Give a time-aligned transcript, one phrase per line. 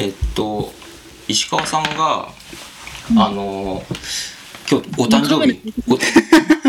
[0.00, 0.72] えっと
[1.28, 2.28] 石川さんが、
[3.18, 3.82] あの
[4.70, 5.60] 今日お誕生日。
[5.86, 5.98] おお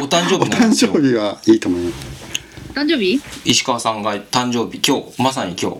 [0.09, 0.91] 誕生お日なんですよ。
[0.91, 2.73] 誕生日はいいと思います。
[2.75, 3.21] 誕生日？
[3.45, 4.81] 石川さんが誕生日。
[4.85, 5.77] 今日まさに今日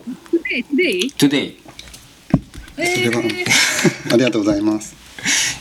[0.63, 1.13] ?Today?
[1.17, 1.55] today
[2.77, 4.95] えそれはー、ありがとうございます。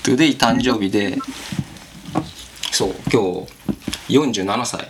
[0.04, 1.18] Today 誕生日で
[2.70, 3.44] そう今
[4.06, 4.88] 日47歳。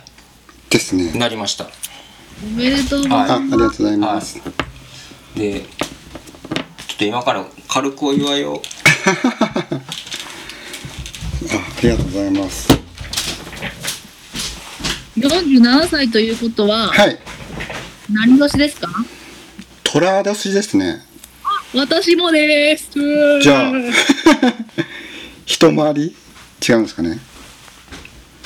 [0.69, 1.11] ですね。
[1.11, 1.67] になりました。
[2.45, 3.41] おめでとうございああます。
[3.43, 4.39] りがとうございます、
[5.35, 5.65] で
[7.01, 8.61] と今から軽くお祝いを。
[9.03, 9.17] あ
[11.49, 12.67] ありがとうございます。
[15.17, 17.19] 47歳ということは、はい。
[18.11, 18.87] 何年ですか？
[19.83, 21.03] 虎年ですね。
[21.73, 22.91] 私もです。
[23.41, 23.73] じゃあ
[25.47, 26.15] 一回り？
[26.67, 27.17] 違うんですかね？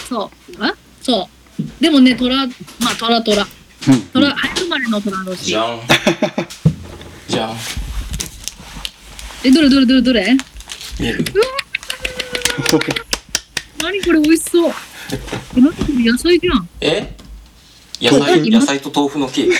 [0.08, 0.64] そう。
[0.64, 0.74] あ？
[1.02, 1.84] そう。
[1.84, 2.52] でもね、虎、ま
[2.92, 3.48] あ、虎虎。
[3.90, 4.02] うん。
[4.14, 5.44] 虎、早生まれの虎年。
[5.46, 5.82] じゃん。
[7.28, 7.56] じゃん
[9.46, 10.36] え、どれどれどれどれ？
[11.00, 11.24] 見える。
[13.80, 14.74] 何これ美味しそう。
[15.56, 16.68] え、なんかこれ野菜じゃん。
[16.82, 17.16] え？
[18.02, 19.52] 野菜野菜と豆腐のケー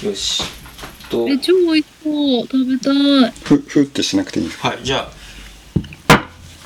[0.00, 0.06] キ。
[0.08, 0.42] よし。
[1.08, 1.28] と。
[1.28, 2.48] え、超美味しそう。
[2.48, 2.92] 食べた
[3.28, 3.32] い。
[3.44, 5.12] ふふってしなくていいはいじゃあ。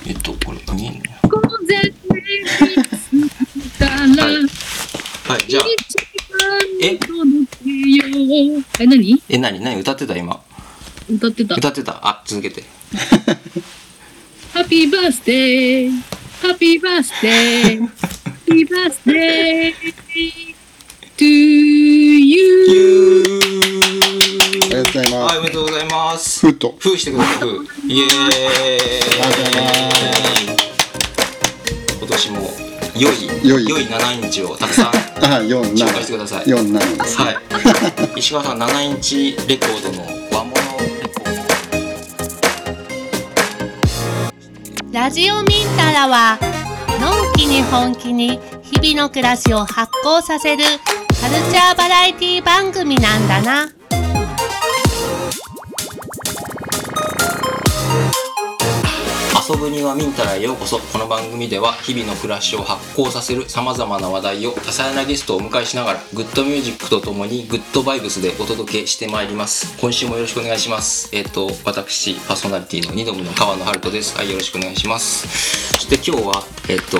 [0.06, 1.92] えっとこれ見えんの午前に
[3.78, 4.34] から、はい。
[5.28, 5.64] はいじゃあ。
[6.82, 6.86] え？
[6.86, 6.98] え、
[8.86, 9.22] 何？
[9.28, 9.60] え何？
[9.60, 9.78] 何？
[9.78, 10.42] 歌ってた今
[11.10, 11.54] 歌ってた。
[11.56, 12.00] 歌ってた。
[12.06, 12.62] あ続けて。
[14.52, 15.90] ハッピーバースデー
[16.42, 20.54] ハッピーバースデーハッピーバースデー
[21.16, 23.22] to you.
[24.70, 25.14] ありがとうございます。
[25.14, 26.46] はいおめでとうございます。
[26.46, 26.74] ふっと。
[26.78, 27.38] ふうしてください。
[27.40, 27.48] ふう
[27.88, 28.10] イエーイ。
[28.10, 28.34] あ
[29.14, 29.70] りがとうござい
[31.98, 32.50] 今年も
[32.96, 33.14] 良い
[33.48, 33.68] 良い。
[33.68, 34.86] 良い7インチをたくさん
[35.24, 36.48] あ四七紹介してください。
[36.48, 37.36] 四七ですはい。
[38.16, 40.79] 石川さん7インチレコードの和物レ
[44.92, 46.36] ラジオミンタラは、
[47.00, 53.79] のんきに本気に日々の暮らしを発行させるカルチャーバラエティ番組なんだな。
[59.50, 60.78] 遊ぶにはミンタラへようこそ。
[60.78, 69.76] この番組では日々の暮らしを発行させるさまざまな話題を多彩なゲストをお迎えしながらグッドミュージックとともにグッドバイブスでお届けしてまいります。
[69.80, 71.10] 今週もよろしくお願いします。
[71.12, 75.72] えっ、と私パーソナリティの二度目の川野春人ですはいよろしくお願いします。
[75.72, 76.98] そして今日はえっ、と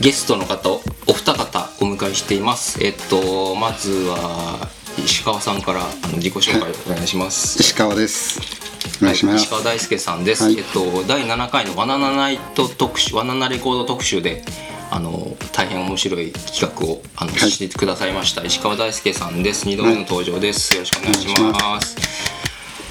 [0.00, 2.84] ゲストの方をお二方お迎えしています。
[2.84, 5.86] えっ、とまずは石川さんから
[6.16, 7.60] 自己紹介をお願いします。
[7.60, 8.75] 石川です。
[9.00, 10.58] お願いします、はい、石川大輔さんです、はい。
[10.58, 14.44] えっと第7回の「バナナナイト特集」「バナナレコード特集で」
[14.88, 17.50] あの大変面白い企画をあの、はい。
[17.50, 18.44] してくださいました。
[18.44, 19.66] 石川大輔さんです。
[19.66, 21.96] 2度目の登場です、よろしくお願いします。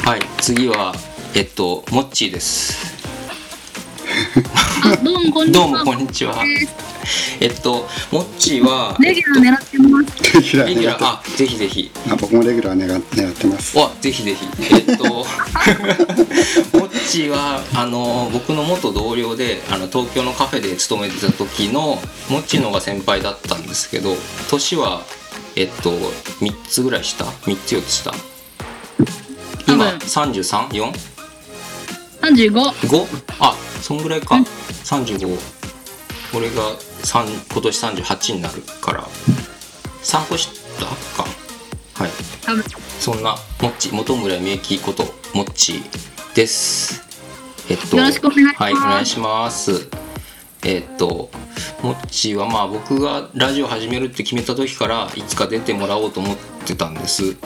[0.03, 0.22] はい。
[0.39, 0.94] 次は
[1.34, 2.94] えっとモッチーです
[4.38, 5.63] あ、どうもこんにちは。
[5.63, 6.35] どうもこんにちは
[7.40, 10.23] えっとモッチーはレギュラー狙ってます。
[10.35, 24.17] レギュラーレギュラー狙っあぜひぜひてあ僕もレギュラー狙狙ってますわぜひぜひえっと モッチーはあの僕の元同僚であの東京のカフェで勤めてた時のモッチーの方が先輩だったんですけど
[24.50, 25.03] 年は
[25.56, 25.91] えっと
[26.41, 28.13] 3つぐらい下？3つ4つ下？
[29.67, 31.15] 今多分 33?4?
[32.25, 32.52] 35。
[32.88, 33.08] 5?
[33.40, 35.38] あそんぐらいか35
[36.36, 36.72] 俺が
[37.03, 39.03] 3今年38になるから
[40.03, 40.52] 3個下
[40.85, 41.25] か
[41.94, 42.09] はい。
[43.00, 45.03] そんなもっち本村みゆきこと
[45.34, 45.81] もっち
[46.34, 47.03] です。
[47.69, 49.90] えっとよろしくお願いしますはいお願いします。
[50.66, 51.30] えっと
[51.81, 57.38] もっちはまあ僕がラジオ始めるって決めた時からいつか出てもらおうと思ってたんです。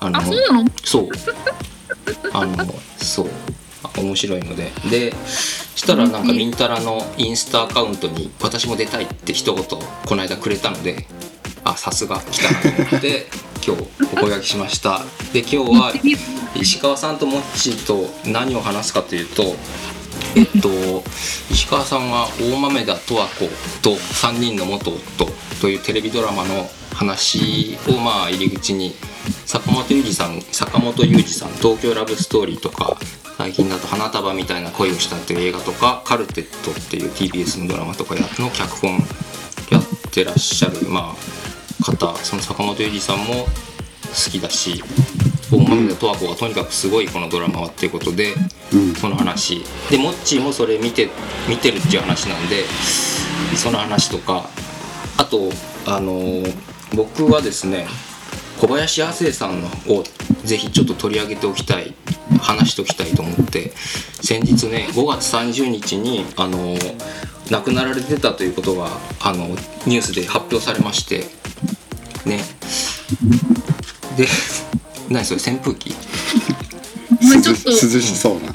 [0.00, 0.64] あのあ、そうなの？
[0.82, 1.08] そう。
[2.32, 3.30] あのそうあ
[3.96, 4.72] 面白いので。
[4.90, 5.14] で
[5.74, 11.06] したらなんかミンタラのインスタアカウントに「私も出たい」って一言この間くれたので
[11.64, 13.26] あさすが来たなと思って
[13.66, 15.02] 今日お声掛けしました。
[15.32, 15.92] で今日は
[16.54, 19.56] 石川さんとモッチーと何を話すかというと
[20.34, 21.02] えっと
[21.50, 23.48] 石川さんは大豆田十和子
[23.82, 25.26] と3人の元夫
[25.60, 28.94] というテレビドラマの話をまあ入り口に
[29.46, 32.96] 坂本裕二さん坂本裕二さん東京ラブストーリーとか
[33.38, 38.98] 最近だと「花束みたいな恋をした」っていう映画とか「カルテット」っていう TBS のドラマとかやの脚本
[39.70, 41.16] やってらっしゃるま
[41.80, 43.48] あ方その坂本裕二さんも
[44.14, 44.82] 好きだし
[45.50, 48.34] 大豆田十和子がとにかくすごいこのドラマはっていうことで、
[48.72, 48.94] うん。
[48.94, 49.62] その話。
[49.90, 51.10] でモッチーもそれ見て
[51.46, 52.64] 見てるっていう話なんで
[53.56, 54.48] その話とか
[55.18, 55.50] あと
[55.86, 56.54] あのー
[56.94, 57.86] 僕はですね
[58.60, 60.04] 小林亜生さんのを
[60.44, 61.94] ぜひちょっと取り上げておきたい
[62.42, 63.72] 話しておきたいと思って
[64.20, 66.76] 先日ね5月30日にあの
[67.50, 68.88] 亡くなられてたということが
[69.20, 69.48] あの
[69.86, 71.24] ニュースで発表されまして
[72.26, 72.40] ね。
[74.16, 74.26] で
[75.08, 75.94] 何それ扇風機？
[77.22, 78.52] まあちょっと涼しそうな。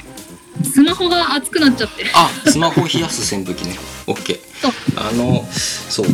[0.64, 2.04] スマホが熱くなっちゃって。
[2.14, 3.76] あスマホを冷やす扇風機ね。
[4.06, 4.72] OK そう。
[4.96, 6.06] あのそう。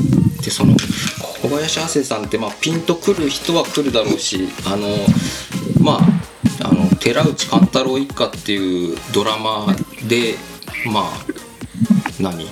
[0.42, 0.76] でその
[1.42, 4.88] 小林亜生さんって、まあ、ピンとくる人は来るだろうしあの
[5.80, 6.23] まああ
[6.84, 9.66] の寺内貫太郎一家っていうドラマ
[10.08, 10.34] で
[10.86, 11.12] まあ
[12.20, 12.46] 何？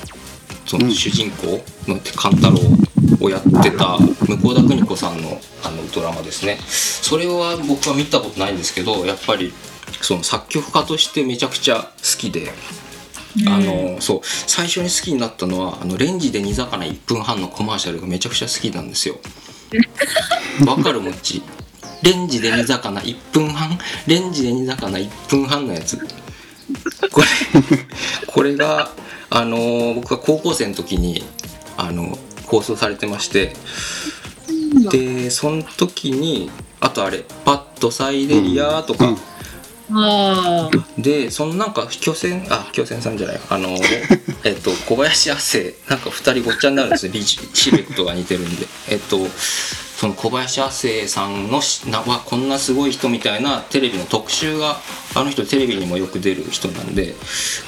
[0.66, 2.58] その主人公の貫太郎
[3.20, 6.58] をやってた向田邦子さんのあのドラマですね。
[6.66, 9.52] それは僕は見たことないんですけどやっぱり
[10.00, 12.50] その作曲家としてめちゃくちゃ好きで
[13.46, 19.16] あのそう最初に好きになったのはあのレンジで煮魚1分半のコマーシャルがめちゃくちゃ好きなんですよ。
[20.66, 21.42] わかるもっち
[22.02, 23.78] レンジで煮魚1分半？
[24.06, 25.98] レンジで煮魚1分半のやつ？
[27.10, 27.26] これ
[28.26, 28.90] これが
[29.30, 31.22] あの僕が高校生の時に
[31.76, 33.54] あの放送されてまして。
[34.90, 36.50] でその時に
[36.80, 39.14] あとあれ「パッとサイデリア」とか、うん。
[39.14, 39.41] ああ
[40.98, 43.68] でそのなんか巨泉あ巨泉さんじゃないあの
[44.44, 47.12] えっと小林亜生なんか2人ごっちゃになるんですよ。
[47.54, 48.66] シルエットが似てるんで。
[48.88, 49.18] えっと
[50.02, 54.80] その小林亜生さんのしなわこんなすごい人みたいなテレビの特集が
[55.14, 57.14] あの人テレビにもよく出る人なんで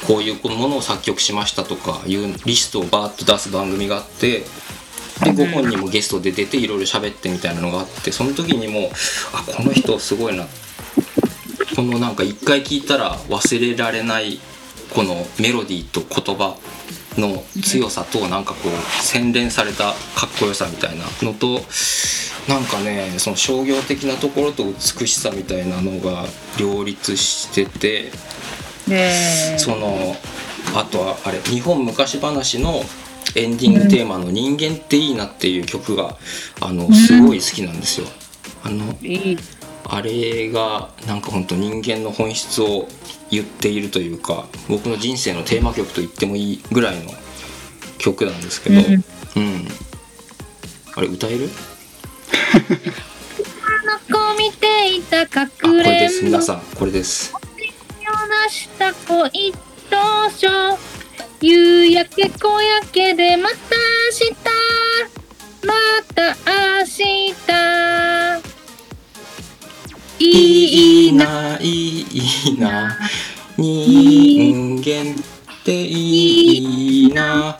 [0.08, 4.44] こういうものを作曲しましたとかいうリストをバーッと出す番組があって
[5.22, 8.90] でご本人もゲストで出ていろいろ喋ってみたいなのがあってその時にも
[9.32, 10.44] あこの人すごいな
[11.74, 14.38] このなんか一回聞いたら忘れられない
[14.94, 16.56] このメロディーと言葉
[17.18, 21.60] の強さとなんかこう洗練されたかっこよさみたいなのと
[22.48, 26.26] なんかねその商業的なところと美しさみたいなのが
[26.58, 28.10] 両立してて
[28.88, 30.16] ねその
[30.74, 32.82] あとはあれ日本昔話の
[33.36, 36.16] エンディングテーマの「人間っていいな」っていう曲が
[36.60, 38.06] あのすごい好きなんですよ。
[38.62, 38.96] あの
[39.86, 42.88] あれがなんか本当人間の本質を
[43.30, 47.10] 言っているというか僕の人生のテーマ曲と言ってもいいぐらいの
[47.98, 49.68] 曲なんですけど、うんうん、
[50.96, 51.48] あれ歌える？
[52.52, 52.58] あ
[53.86, 53.98] の
[54.34, 55.28] 子見ていたあ隠
[55.60, 56.24] これでれんぼす。
[56.24, 57.32] 皆さんこれです。
[61.40, 64.34] 夕焼け小焼けでまた明日。
[65.66, 65.72] ま
[66.14, 66.36] た
[66.78, 67.34] 明日
[70.18, 71.44] いいな。
[71.60, 72.96] いいな
[73.56, 77.58] 人間っていいな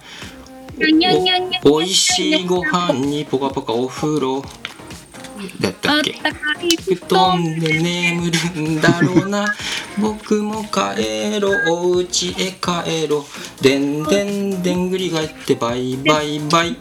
[1.65, 4.43] おいしいご飯にポカポカお風呂
[5.61, 6.13] だったっけ
[6.95, 9.47] 布団で眠るんだろうな
[10.01, 13.25] 僕も帰ろうお家へ帰ろ
[13.61, 16.77] うでんでんでんぐり返ってバイバイバイ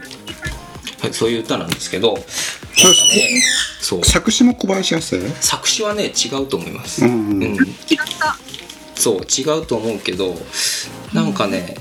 [1.12, 2.16] そういう歌なんですけど。
[2.16, 3.44] それね。
[3.82, 4.04] そう。
[4.04, 7.58] 作詞も小林亜生作詞はね違うと思います、うんうん違っ
[8.20, 8.38] た。
[8.96, 10.36] そう違うと思うけど
[11.14, 11.76] なんかね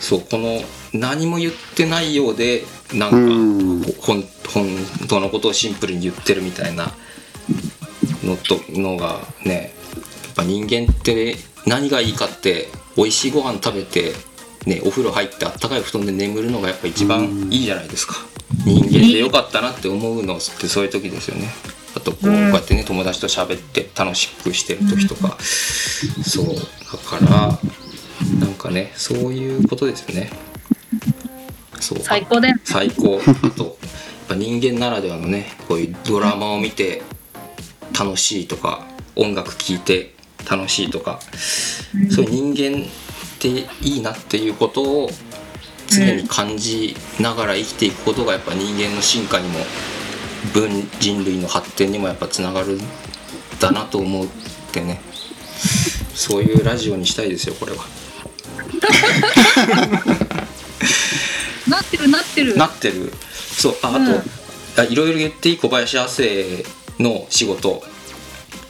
[0.00, 0.60] そうこの
[0.92, 3.82] 何も言ってないようでなんかうん。
[4.00, 4.66] 本本
[5.08, 6.92] 当のことをシンプルに言ってるみたいな
[8.22, 9.74] のとのがね
[10.24, 14.12] やっぱ人間って何がいいかって美味しいご飯食べて、
[14.66, 18.14] ね、お風呂入ってあったかい布団で眠るのがやっぱ一番いいじゃないですか
[18.64, 21.48] 人間でよかったなって思うのってそういう時ですよね。
[21.96, 25.36] あとこうこうやってね友達と喋って楽しくしてる時とか。
[25.40, 26.46] そう。
[26.46, 26.60] だ
[27.04, 27.58] から
[28.38, 30.30] なんかねそういうことですよね。
[31.80, 31.98] そう。
[32.00, 32.56] 最高だよ。
[32.64, 33.20] 最高。
[33.26, 33.74] あとやっ
[34.28, 37.02] ぱ人間ならではのねこういうドラマを見て
[37.98, 38.86] 楽しいとか
[39.16, 40.14] 音楽聴いて
[40.50, 41.20] 楽しいとか、
[42.10, 42.88] そういう人間っ
[43.38, 43.48] て
[43.82, 45.10] いいなっていうことを
[45.88, 49.60] 常に感じながら生きていくことがやっぱ人間の進化にも
[50.52, 52.78] 文人類の発展にもやっぱつながるん
[53.60, 54.26] だなと思っ
[54.72, 55.00] てね。
[56.14, 57.84] そういうラジオにしたいですよこれは。
[61.68, 62.56] なってるなってる。
[62.56, 63.12] なってる。
[63.32, 64.22] そうああと、うん。
[64.76, 66.64] あいろいろ言っていい小林亜生
[67.00, 67.82] の仕事。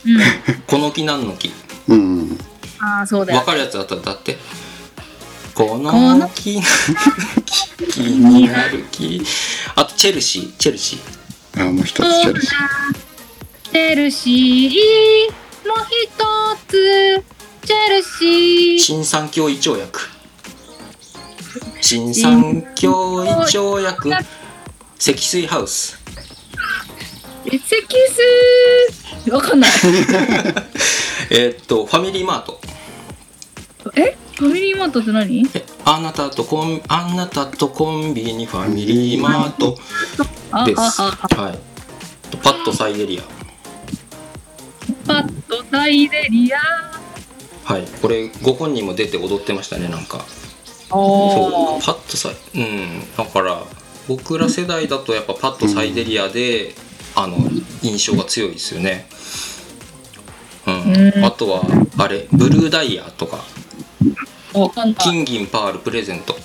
[0.07, 0.21] うん。
[0.67, 1.53] この木なんの木。
[1.89, 2.39] うん
[2.81, 4.37] ああそうだよ分かるやつだったらだって
[5.55, 6.63] ここのの木の
[7.45, 9.23] 木気になる木。
[9.77, 11.63] あとチェルシーチェルシー。
[11.63, 12.51] あもう一つチェルシー。
[13.71, 15.69] チェルシー。
[15.69, 17.25] もう一つ。
[17.67, 18.79] チェルシー。
[18.81, 20.01] 新三教胃腸薬。
[21.81, 24.11] 新三教胃腸薬。
[24.99, 26.03] 積水ハウス。
[27.47, 27.97] エセキ
[29.25, 29.71] スわかんない。
[31.31, 32.61] えーっとファミリーマート
[33.97, 34.17] え？
[34.37, 35.47] ファミリーマートって何？
[35.55, 39.79] えあなたとコンあなたとコンビニファミリーマート
[40.51, 40.81] あ、です。
[40.81, 42.37] はい。
[42.39, 43.23] パッとサイゼリア。
[45.07, 46.59] パッとサイゼリア？
[47.65, 47.87] はい。
[48.03, 50.25] これご本人も出て踊ってましたねなんか。
[50.91, 51.83] おそう。
[51.85, 53.17] パッとサイうん。
[53.17, 53.63] だから
[54.09, 56.75] 僕ら世代だとやっぱパッとサイゼリアで、
[57.15, 57.37] あの
[57.83, 59.07] 印象が強いですよね。
[60.67, 60.75] うん、
[61.19, 61.25] うん。
[61.25, 61.63] あとは
[61.99, 63.45] あれブルーダイヤとか。
[64.99, 66.37] 金銀パールプレゼント。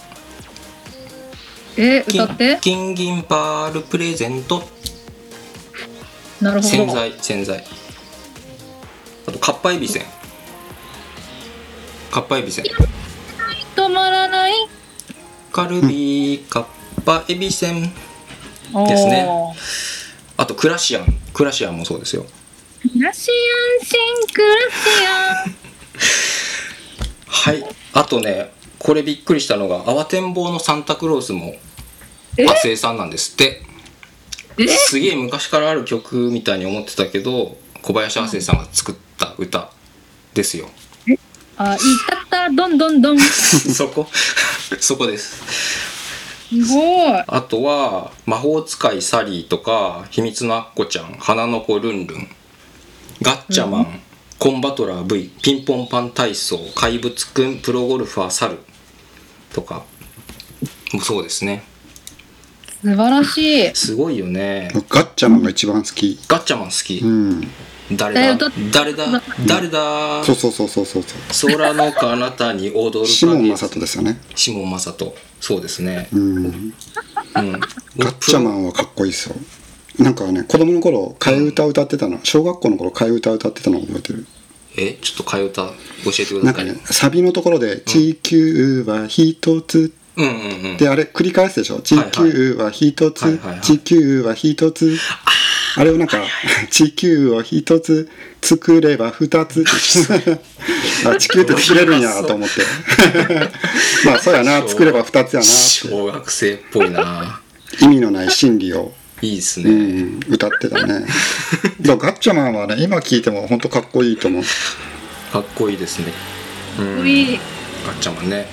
[1.77, 2.57] え、金歌って？
[2.61, 4.63] 金銀パールプレゼント。
[6.41, 6.93] なるほ洗ど。
[6.93, 7.63] 剤洗剤。
[9.27, 10.03] あとかっぱえびせん。
[12.11, 12.65] かっぱえびせん。
[13.75, 14.53] 止まらない。
[15.51, 19.27] カルビーかっぱえびせんですね。
[20.37, 21.05] あとクラシアン。
[21.33, 22.25] クラシアンもそうですよ。
[22.81, 24.47] クラシアンシンクラ
[25.45, 25.51] シ
[27.29, 27.63] はい。
[27.93, 31.55] あとねこれびっくりしたのが慌てんぼうのサンタクロースも
[32.37, 32.45] え？
[32.45, 33.61] 亜生さんなんですって。
[34.89, 39.71] すげえ昔からある曲みたいに思ってたけど小林亜生さんが作った歌
[40.33, 40.69] ですよ。
[41.55, 41.77] あ、い
[42.09, 43.19] たった、どんどんどん。
[43.19, 44.07] す そこ？
[44.79, 45.41] そこです
[46.73, 47.23] ごい。
[47.27, 52.29] あとは魔法使いサリーとか秘密のアッコちゃん花の子ルンルン
[53.21, 54.01] ガッチャマン、
[54.39, 58.57] コンバトラー V ピンポンパン体操怪物くんプロゴルファーサル
[59.53, 59.83] とか。
[60.93, 61.63] もそうですね。
[62.81, 63.75] 素晴らしい。
[63.75, 64.71] すごいよね。
[64.87, 66.17] ガッチャマンが一番好き。
[66.29, 67.41] ガッチャマン好き、うん。
[67.91, 68.49] 誰だ？
[68.71, 69.21] 誰だ？
[69.45, 70.23] 誰だ？
[70.23, 71.57] そうそうそうそうそうそう。
[71.57, 74.21] 空の彼方に踊るシモン・マサトですよね。
[74.35, 75.15] シモン・マサト。
[75.41, 76.07] そうですね。
[76.13, 76.45] うん。
[76.45, 76.73] うん。
[77.35, 79.35] ガッチャマンはかっこいいですよ
[79.99, 82.19] なんかね子供の頃替え歌歌ってたの。
[82.23, 84.25] 小学校の頃替え歌歌ってたの覚えてる。
[84.77, 84.93] え？
[85.01, 85.73] ちょっと替え歌教
[86.11, 90.77] えてくなんかださいねサビのところで「地球は一つ」うんうんうん。
[90.77, 93.23] であれ繰り返すでしょ「地球は一つ。
[93.23, 94.97] はいはいはい地球は一つ」
[95.77, 96.23] あれをなんか
[96.71, 98.09] 「地球を一つ。
[98.41, 99.65] 作れば二つ」
[101.05, 102.61] あ地球って作れるんやと思って。
[104.05, 104.65] まあそうやな。
[104.67, 107.41] 作れば二つやな小学生っぽいな。
[107.81, 111.05] 意味のない真理を、いいですね、うん、歌ってたね。
[111.79, 114.43] でもガッチャマンはね今聞いても本当かっこいいと思う。
[115.31, 116.13] かっこいいですね。
[116.79, 117.39] うんかっこいい。
[117.85, 118.47] ガッチャマンね。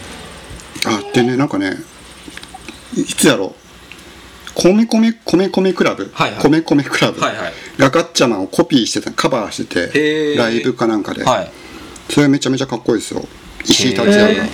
[0.84, 1.76] あでねなんかね
[2.96, 3.54] いつやろ
[4.54, 6.40] 米米米米クラブ、はいはい。
[6.40, 7.20] 米米クラブ。
[7.20, 7.52] はいはい。
[7.78, 10.38] がガッチャマンをコピーしてたカバーしてへてー。
[10.38, 11.50] ライブかなんかで、はい。
[12.10, 13.26] それめちゃめちゃかっこいいですよ。
[13.64, 14.44] 石井達也が。
[14.44, 14.46] あ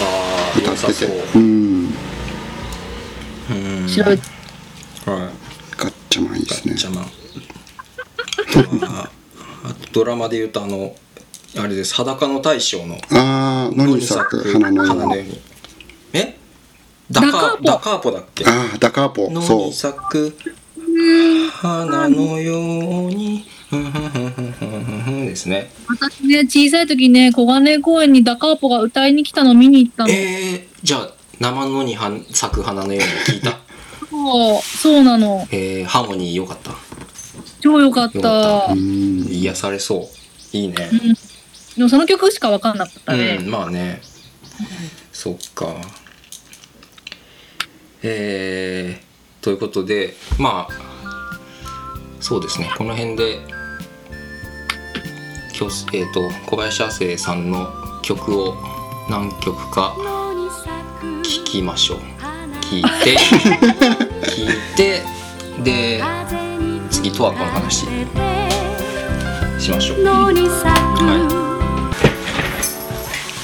[0.00, 1.06] あ歌ってて。
[1.06, 1.38] う。
[1.38, 1.94] うん。
[3.50, 3.52] う
[3.84, 3.88] ん。
[5.06, 5.76] はい。
[5.78, 6.74] ガッチャマンいいですね。
[6.74, 7.04] ガッチャマン。
[8.84, 9.10] あ
[9.64, 10.94] あとドラマで言うとあの
[11.58, 11.94] あれです。
[11.94, 15.40] 裸の大将のああ野に咲く花のようにに
[16.12, 16.36] え？
[17.10, 17.64] ダカダカーポ。
[17.64, 18.44] ダカーポだっけ？
[18.46, 19.30] ああダカーポ。
[19.30, 19.66] 野そう。
[19.66, 20.36] に咲く
[21.52, 22.58] 花のよ
[23.06, 23.44] うに。
[23.70, 25.70] ふんふんふんふんふんふんふんですね。
[25.88, 30.10] 私ね、小さい時ね、小金井公園にダカーポが歌いに来たの見に行ったの。
[30.10, 33.59] えー、じゃあ生のには咲く花のように聞いた
[34.20, 35.46] そう、そうなの。
[35.50, 36.72] えー、ハーモニー良かった。
[37.60, 38.10] 超良かっ。
[38.12, 38.72] よかった。
[38.72, 39.26] うん。
[39.30, 40.08] 癒されそ
[40.52, 40.56] う。
[40.56, 40.90] いいね。
[41.76, 43.38] でもその曲しか分かんなかったうね。
[43.38, 44.00] んまあね。
[45.12, 45.76] そっか。
[48.02, 51.38] えー、ということでまあ
[52.20, 52.70] そうですね。
[52.76, 53.38] この辺で
[55.58, 57.68] 今日、えー、と小林亜生さんの
[58.02, 58.54] 曲を
[59.10, 59.94] 何曲か
[61.22, 61.98] 聴きましょう
[62.70, 63.26] 聴いて聴
[64.44, 65.02] いて
[65.64, 66.00] で
[66.88, 67.80] 次とはこの話。
[69.58, 70.04] しましょう。
[70.04, 70.30] は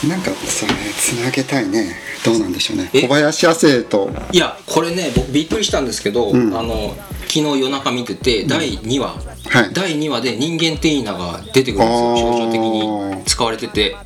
[0.08, 1.96] なんかさねつなげたいね。
[2.24, 2.88] どうなんでしょうね。
[2.92, 3.02] え？
[3.02, 4.10] 小林亜生と。
[4.30, 6.56] いやこれね僕びっくりしたんですけど、うん。
[6.56, 9.18] あの昨日夜中見てて第2話、は
[9.66, 9.72] い。
[9.72, 13.96] 第2話で人間テイーナが出てくるんですよ象徴的に使われてて。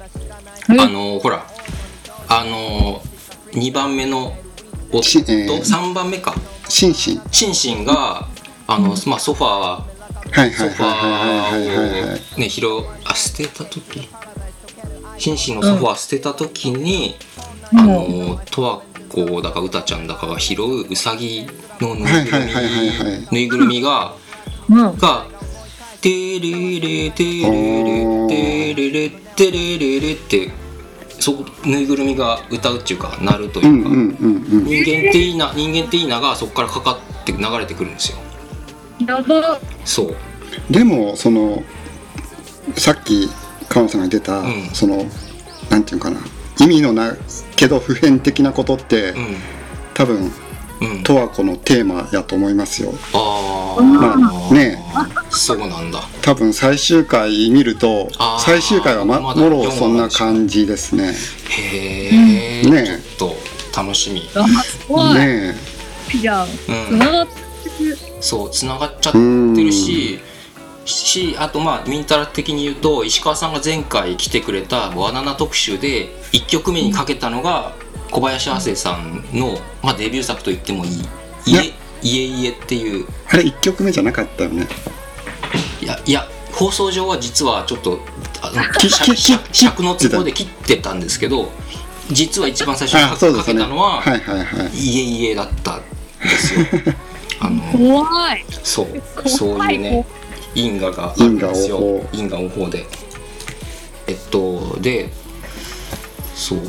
[0.70, 0.78] え？
[0.80, 1.46] あのほら
[2.28, 3.02] あの
[3.52, 4.34] 2番目の
[4.92, 6.34] 夫、しえー3番目か。
[6.68, 7.22] シンシン。
[7.30, 8.28] シンシンが
[8.66, 9.90] あの、まあ、ソファー
[10.52, 12.66] ソファーをね拾
[13.04, 14.08] あ捨てた時？
[15.18, 17.16] シンシンのソファー捨てた時に、
[17.72, 21.46] あの十和子だか歌ちゃんだかが拾ううさぎ
[21.80, 22.44] のぬいぐる
[23.20, 23.28] み。
[23.32, 24.14] ぬいぐるみが
[24.68, 24.96] うん。
[24.96, 25.26] が
[26.00, 30.50] 「テレレテレレテレレテレレレ」って
[31.20, 34.64] そこぬいぐるみが歌うっていうか鳴るといううか、んうんうんうん。
[34.64, 38.18] 人間テイーナ人間テイーナがそこからかかって流れてくるんですよ。
[39.06, 39.58] やば。
[39.84, 40.16] そう。
[40.70, 41.62] でもその
[42.76, 43.28] さっき
[43.68, 44.70] 川野さんが出た、うん。
[44.72, 45.04] その
[45.68, 46.20] なんていうのかな。
[46.58, 47.12] 意味のない
[47.56, 49.14] けど普遍的なことって、う
[49.94, 50.30] 多分
[50.84, 51.02] んうん。
[51.02, 52.92] 十和子のテーマやと思いますよ。
[53.12, 54.14] ああま
[54.50, 54.82] あね
[55.30, 56.00] そうなんだ。
[56.22, 58.08] 多分最終回見ると
[58.38, 61.14] 最終回はままだもろそんな感じですね。
[61.48, 63.30] へえ、うんねちょっ
[63.72, 64.22] と楽しみ。
[65.14, 65.54] ね
[66.20, 66.48] じゃん。
[66.48, 67.98] うん繋がってる。
[68.20, 69.18] そうつながっちゃって
[69.64, 70.20] るし
[70.84, 77.72] しあとまあミンタラ的に言うと石川さんが前回来てくれた「バナナ特集」で1曲目にかけたのが
[78.10, 81.04] 小林亜生さんの、まあ、デビュー作と言ってもいい
[81.46, 81.62] 「いや。
[81.62, 83.06] 家家家」っていう。
[83.28, 84.66] あれ1曲目じゃなかったよね。
[85.80, 88.00] いやいや放送上は実はちょっと
[88.42, 91.50] あのき尺の都合で切ってたんですけど
[92.10, 95.82] 実は一番最初にかけたのははいはいはい「家家」だったん
[96.22, 96.66] ですよ。
[97.40, 98.44] あの怖い。
[98.62, 100.06] そう怖いそういうね
[100.54, 102.04] 因果があるんですよ。
[102.12, 102.86] 因果応報で。
[104.06, 105.10] えっとで
[106.34, 106.62] そう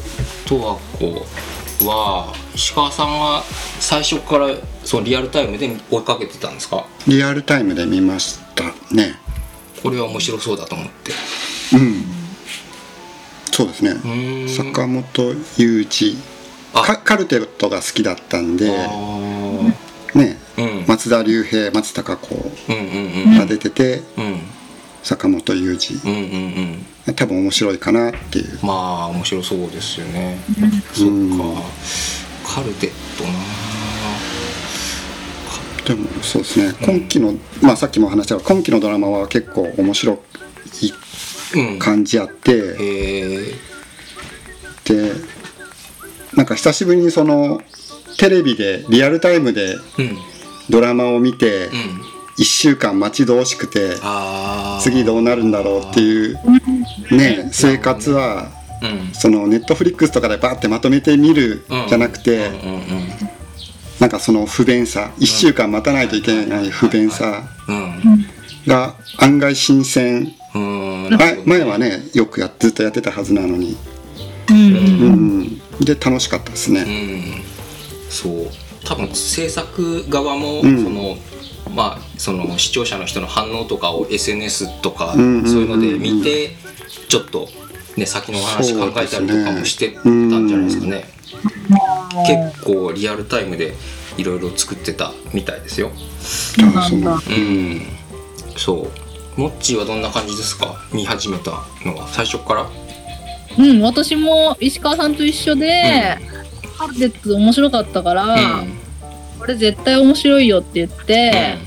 [0.51, 3.41] 十和子は石川さんは
[3.79, 4.50] 最初から
[4.84, 6.86] そのリアルタイムで追いかけてたんですか？
[7.08, 9.15] リアルタイムで見ましたね。
[9.81, 11.13] これは面白そうだと思って。
[11.74, 12.03] うん。
[13.53, 14.50] そうですね。
[14.50, 15.05] 坂本
[15.58, 16.17] 雄二
[16.74, 16.81] あ。
[16.81, 18.67] カカルテットが好きだったんで。
[20.13, 20.38] ね。
[20.58, 20.86] うん。
[20.86, 22.36] 松田龍平松たか子
[22.67, 24.41] が出ててうんうん。
[25.01, 25.96] 坂本雄二。
[25.96, 26.25] うんうんう
[26.74, 28.60] ん多分面白いかなっていう。
[28.63, 30.38] まあ面白そうですよね。
[30.93, 31.62] そっうんか。
[32.55, 33.29] カルテットな
[35.86, 36.74] でもそうですね。
[36.81, 40.20] 今期のまあさっきも話したが今期のドラマは結構面白い
[41.60, 42.51] うん感じあって。
[42.51, 43.53] へえ
[44.86, 45.12] で
[46.36, 47.62] なんか久しぶりにその
[48.17, 50.17] テレビでリアルタイムでうん。
[50.70, 51.72] ドラマを見てうん。
[52.38, 53.91] 1週間待ち遠しくて
[54.81, 56.39] 次どうなるんだろうっていう
[57.15, 58.51] ね生活は
[58.82, 59.13] うん。
[59.13, 61.88] そのネットフリックスとかでバーってまとめて見るうん。
[61.88, 62.82] じゃなくてうんうん
[64.00, 68.26] なんかその不便さ1週間待たないといけない不便さうん。
[68.67, 70.34] が案外新鮮。
[70.54, 71.06] うん。
[71.06, 73.78] うん前前はねよくやずっとやってたはずなのに。
[74.50, 74.58] うん。
[74.58, 74.60] う
[75.10, 75.62] ん。
[75.80, 76.82] で楽しかったですね。
[76.82, 77.43] うん。
[78.10, 78.50] そう。
[78.86, 80.84] 多分制作側も、うん。
[80.84, 81.17] その
[81.74, 86.56] まあその視聴者の人の反応とかを SNS とか、そういうので見て
[87.08, 87.49] ちょっと
[87.97, 91.06] ね先のお話考えたりとかもしてたんじゃないですかね。
[92.54, 93.73] 結構リアルタイムで
[94.17, 95.91] いろいろ作ってたみたいですよ。
[96.19, 97.13] そうなんだ。
[97.13, 97.82] うん。
[98.58, 98.89] そ
[99.38, 99.39] う。
[99.39, 100.75] モッチーはどんな感じですか？
[100.91, 101.51] 見始めた
[101.86, 102.08] のは。
[102.10, 102.69] 最初から？
[103.58, 106.17] うん、私も石川さんと一緒で、
[106.77, 108.77] カルテット面白かったから、うん。
[109.39, 111.58] これ絶対面白いよって言って、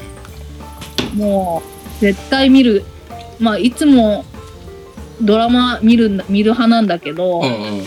[1.14, 1.62] も
[1.98, 2.84] う絶対見る。
[3.40, 4.26] まあいつも
[5.20, 7.78] ドラマ見るんだ見る派なんだけど、うんうん。
[7.78, 7.86] うん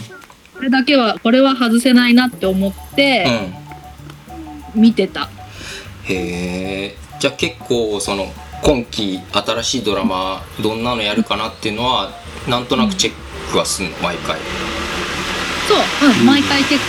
[0.57, 3.27] これだけはこれは外せないなって思って
[4.73, 5.29] 見てた。
[6.05, 6.97] へえ。
[7.19, 8.25] じゃあ結構その
[8.63, 12.11] 今期新しいドラマどんなのやるかなっていうのは
[12.47, 13.97] なんとなくチェックはすんの？
[14.01, 14.35] 毎回。
[14.35, 14.39] へ
[15.67, 16.81] そう、うん、毎回結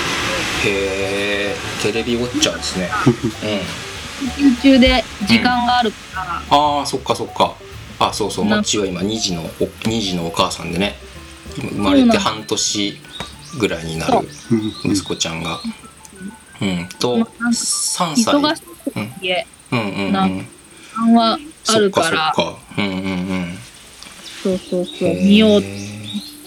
[0.65, 1.55] え。
[1.83, 2.89] テレビウォッチャーですね。
[3.05, 4.49] うん。
[4.51, 7.55] 構集中で時間があるから、ああそっかそっか
[8.01, 8.45] あそうそう。
[8.47, 10.95] なもっちは今2児のお2児のお母さんでね。
[11.59, 12.99] 今生まれて半年
[13.59, 14.89] ぐらいになるう。
[14.89, 15.61] ん息子ちゃんが。
[16.61, 16.89] うん。
[16.99, 18.35] とまあなんか3歳。
[18.35, 19.81] 忙しい家うん。
[19.81, 20.45] うんうんな時
[20.97, 22.59] 間はあそっかそっるか。
[22.79, 22.99] うんうんう
[23.35, 23.59] ん。
[24.43, 25.15] そうそうそう。
[25.15, 25.63] 見ようっ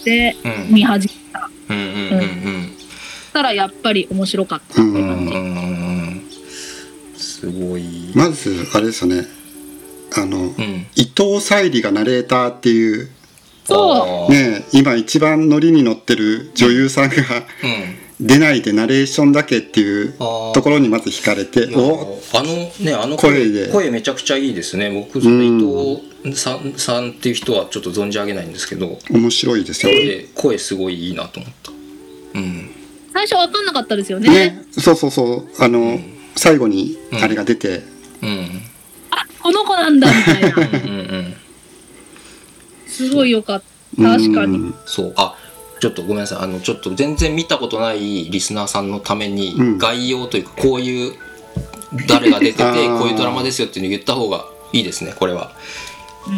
[0.04, 0.74] てうん。
[0.74, 1.50] 見始めた。
[1.68, 2.72] うんうんうんうん。
[2.76, 4.74] そしたらやっぱり面白かった。
[4.74, 5.34] ってうん感じ。
[5.34, 6.22] うん。
[7.16, 8.10] すごい。
[8.14, 9.26] まずあれですよね
[10.16, 10.86] あのうん。
[10.94, 13.10] 伊藤沙莉がナレーターっていう
[13.64, 18.02] そね今一番ノリに乗ってる女優さんがうん。
[18.20, 23.72] 出ないでナレーションだけっていうところにまず惹かれておあのねあの声声で。
[23.72, 24.90] 声めちゃくちゃいいですね。
[24.90, 25.50] 僕その伊
[26.30, 28.98] 藤さんさんっていう人はちょっと存じ上げないんですけど。
[29.10, 29.92] 面白いですよ。
[29.92, 31.72] 声声すごいいいなと思った。
[32.38, 32.70] うん。
[33.12, 34.28] 最初わかんなかったですよね。
[34.28, 35.48] ねそうそうそう。
[35.58, 35.98] あの
[36.36, 37.82] 最後にあれが出て。
[38.22, 38.62] うん
[39.12, 40.56] あこの子なんだみたいな。
[40.56, 40.68] うんう
[41.18, 41.34] ん
[42.86, 43.62] すごいよかっ
[43.96, 44.02] た。
[44.02, 44.58] 確かに。
[44.58, 44.74] うん。
[44.84, 45.14] そう。
[45.16, 45.34] あ
[45.80, 46.38] ちょっとごめんなさい。
[46.42, 49.78] あのちょっと全然見たことないリスナーさんのためにうん。
[49.78, 51.14] 概要というかこういう
[52.06, 55.52] 誰が出ててあー こういうドラマですよっていうのを言った方がいいですねこれは。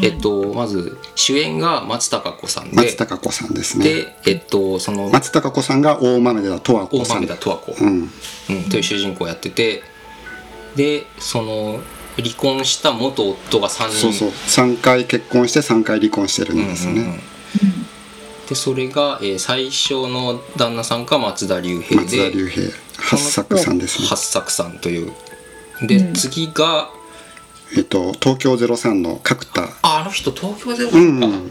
[0.02, 2.76] えっとまず主演が松たか子さんで。
[2.76, 3.84] 松たか子さんですね。
[3.84, 8.10] でえっとその松たか子さんが大豆田十和大子さん豆田十和子、うん。
[8.50, 9.82] うん、という主人公をやってて。
[10.76, 11.80] でその
[12.16, 13.98] 離婚した元夫が3人。
[13.98, 14.28] そうそう。
[14.30, 17.20] 3回結婚して3回離婚してるんですね、うんうんうん。
[18.48, 22.68] でそれが、えー最初の旦那さんが松田龍平松田で龍平。
[22.96, 24.06] 八作さんですね。
[24.08, 25.12] 八作さんという。
[25.82, 26.14] で、うん。
[26.14, 26.90] 次が
[27.76, 29.64] えっと東京03の角田。
[29.82, 31.50] ああの人東京03か、うんうん。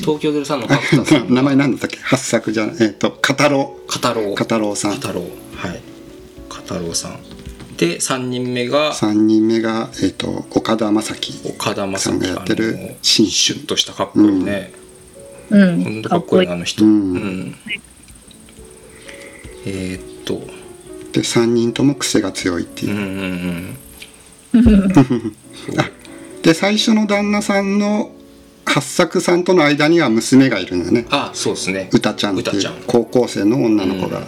[0.00, 1.26] 東京03の角田さん。
[1.34, 1.98] 名前なんだったっけ？
[1.98, 4.92] 八作じゃえっと片郎片郎片郎さん。
[4.92, 5.20] 片郎
[5.56, 5.82] はい。
[6.48, 7.18] 片郎さん
[7.78, 14.72] で3人目が3人目が、えっと岡田将生岡田将さんがやってる新種シュッとしたかっこいいね、
[15.50, 15.98] うほん。
[16.00, 16.02] ん。
[16.02, 17.14] とかっこいいなあの人、ううん。
[17.50, 17.54] ん
[19.64, 20.40] えーっと。
[21.12, 22.94] で3人とも癖が強いっていう。
[22.94, 23.00] う、ん
[24.52, 25.32] うんうん。
[26.42, 28.10] で最初の旦那さんの
[28.66, 31.06] 八作さんとの間には娘がいるのよね。
[31.10, 31.88] あそうですね。
[31.92, 32.74] 歌ちゃんっていう歌ちゃん。
[32.88, 34.20] 高校生の女の子が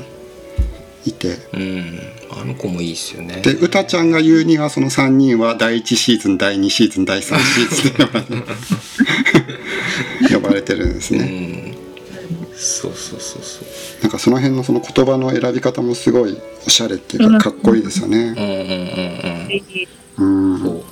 [1.04, 1.98] いて、うん
[2.32, 3.40] あの子もいいですよね。
[3.42, 8.36] で歌ちゃんが言うにはその3人は第1シーズン第2シーズン第3シーズンで呼ばれ
[10.34, 11.74] 呼ばれてるんですうね、ん。
[12.56, 14.02] そうそうそうそう。
[14.02, 18.34] なんかその辺のその言葉の選び方もすごいおしゃれっていうかかっこいいですようんね
[20.18, 20.52] うんうんうん。
[20.52, 20.60] うん。
[20.60, 20.84] そう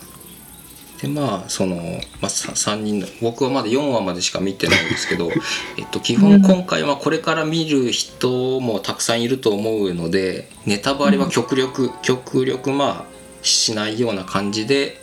[1.01, 5.31] でまあその、まあ、3人の僕はまだ4話までしか見てないんですけど、
[5.79, 15.01] えっと、基本今回はこれから見る人もたくさんいると思うのでネタバレは極力極力まあしないような感じで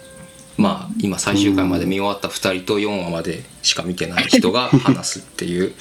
[0.57, 5.73] まあ今最終回まで見終わった2人と4話までしか見てない人が 話すっていう。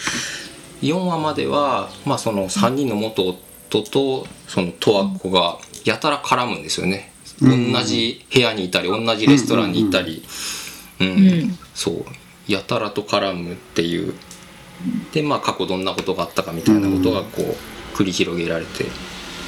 [0.82, 3.38] 4話までは、まあ、その3人の元
[3.70, 7.13] 夫とその十和子がやたら絡むんですよね。
[7.40, 10.22] 同じ部屋にいたり同じレストランにいたり、
[11.00, 11.06] うん。
[11.06, 11.58] ん。
[11.74, 12.04] そう。
[12.46, 14.14] やたらと絡むっていう。
[15.12, 18.84] でまあ過去どんなことがあったかみたいなことがこう繰り広げられて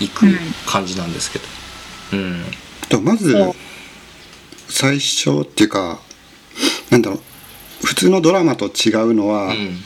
[0.00, 0.26] いく
[0.66, 1.44] 感じなんですけど、
[2.14, 2.44] うん。
[2.88, 3.36] とまず
[4.68, 6.00] 最初っていうか
[6.90, 7.20] なんだろう。
[7.84, 9.76] 普通のドラマと違うのは、うん。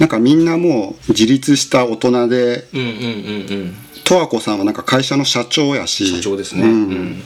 [0.00, 6.16] なんかみんなもう自立した大人でうんうんうんうん十和子さんはなんか会社の社長やし。
[6.16, 6.90] 社長ですね、ううん。
[6.92, 7.22] ん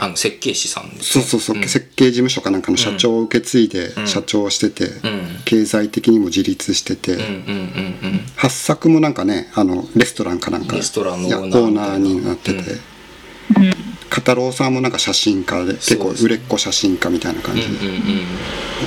[0.00, 1.68] あの設計士さんですそうそうそう、ん。
[1.68, 4.06] 設計事務所かなんかの社長を受け継いでん。
[4.06, 5.42] 社長をしてて、うん。
[5.44, 8.20] 経済的にも自立してて、うんうんうんうん。
[8.36, 10.76] 八作もなんかねあのレストランかなんか。
[10.76, 18.24] レストランのオーナーになってて、うん片郎さんもなんか写真家で結構売れっ子写真家みたいな感じで、うんうんうん。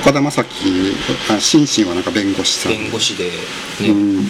[0.01, 2.71] 岡田将生あ心身はなんか弁護士さん。
[2.71, 3.31] 弁護士で、ね
[3.89, 4.25] うん。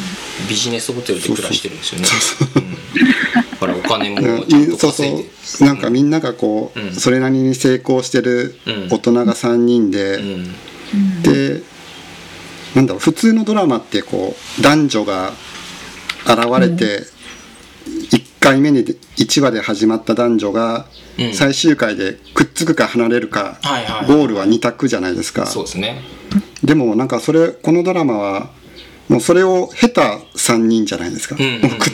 [0.50, 2.08] ビジネスホテルで暮らしてるんですよね。
[2.08, 2.60] そうう。
[2.60, 2.72] ん。
[2.72, 6.94] だからお金もうんちゃんとそう稼いでそうなんかみんながこう、うん。
[6.94, 8.88] それなりに成功してるうん。
[8.90, 11.24] 大人が3人で、うん。
[11.24, 11.62] で
[12.76, 15.34] なんだろう普通のドラマってこう男女が
[16.26, 17.04] 現れて、
[17.86, 18.86] 1回目に
[19.22, 20.86] 1話で始まった男女が
[21.18, 21.34] うん。
[21.34, 23.60] 最終回でくっつくか離れるか、
[24.08, 25.46] ゴールは2択じゃないですか。
[25.46, 26.02] そうですね。
[26.64, 28.50] でもなんかそれこのドラマは
[29.10, 31.46] もうそれを経た3人じゃないですか、くっ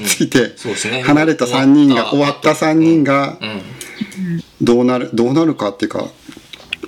[0.06, 0.54] ついて
[1.04, 2.52] 離れた3人が終わった。
[2.52, 3.62] 3人がうん。
[4.62, 6.06] どうなるどうなるかっていうか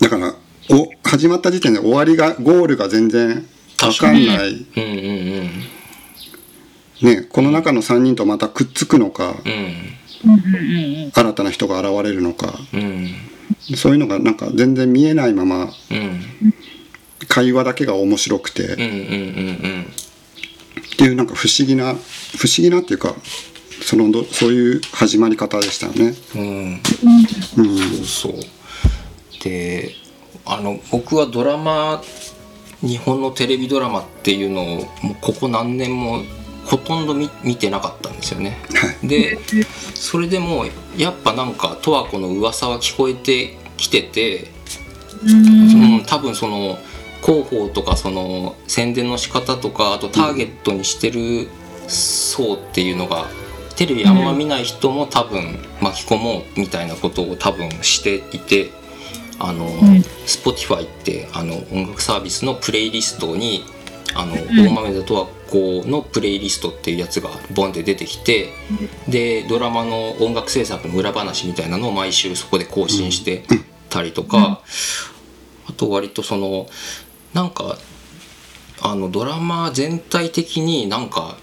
[0.01, 0.35] だから
[0.69, 3.45] お始まった時点で終わりがゴールが全然
[3.77, 4.65] 分かんない、
[7.01, 9.35] ね、この中の3人とまたくっつくのか。
[9.45, 9.98] うん
[11.13, 12.59] 新たな人が現れるのか。
[12.73, 13.09] うん。
[13.75, 16.21] そういうのがなんか全然見えないままうん。
[17.27, 18.81] 会話だけが面白くて、って
[21.03, 23.13] いうなんか不思議な不思議なっていうか
[23.81, 26.13] そのどそういう始まり方でしたよね。
[26.35, 26.41] うん。
[26.41, 26.81] うん。
[27.57, 27.63] う
[28.01, 28.33] んそう。
[29.43, 29.91] で
[30.45, 32.01] あの僕はドラマ
[32.81, 34.65] 日本のテレビドラマっていうのを
[35.03, 36.23] もうここ何年も
[36.69, 38.59] ほとんど見見てなかったんですよね。
[38.75, 39.07] はい。
[39.07, 39.39] で
[39.95, 44.51] それでもやっぱなんか十和子の噂は聞こえてきてて、
[45.23, 46.77] うん、多分その
[47.21, 51.47] 広報とかその宣伝の仕方とかあとターゲットにしてる
[51.87, 53.25] 層っていうのが
[53.75, 58.69] テレビあんま見ない人も多分巻き込もうみたいなことを多分していて
[59.39, 59.67] あの、
[60.27, 63.63] Spotify ってあの音楽サービスのプレイリストに
[64.13, 68.49] あの、大豆田十和子のプレイリストっていうやつがボンって出てきて
[69.07, 73.43] でドラマの音楽制作の裏話みたいなのを毎週そこで更新して
[73.89, 74.61] たりとか、
[75.67, 76.67] あと割とその
[77.33, 77.77] なんか
[78.81, 81.37] あのドラマ全体的になんか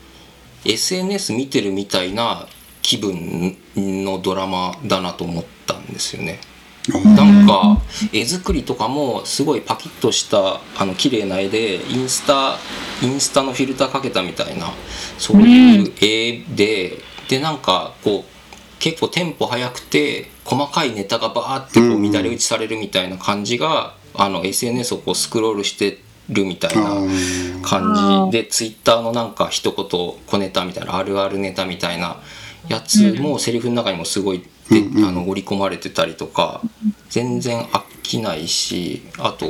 [0.64, 2.46] SNS 見てるみたいな
[2.82, 6.40] 気分のドラマだなと思ったんですよね。
[6.92, 12.56] なんか絵作りとかもすごいパキッとしたあの綺麗な絵でインスタ
[13.02, 14.72] インスタのフィルターかけたみたいな
[15.18, 18.36] そういう絵ででなんかこう
[18.78, 26.84] 結構テンポ速くて細かいネタがバーってこう乱れ打ちされるみたいな感じが、あの SNS をこうスクロールしてるみたいな
[27.62, 28.38] 感じ。
[28.38, 29.86] でツイッターのなんか一言
[30.26, 32.22] 小ネタみたいなあるあるネタみたいな
[32.68, 36.60] やつもセリフの中にもすごいで、あの織り込まれてたりとか
[37.08, 39.46] 全然飽きないしあと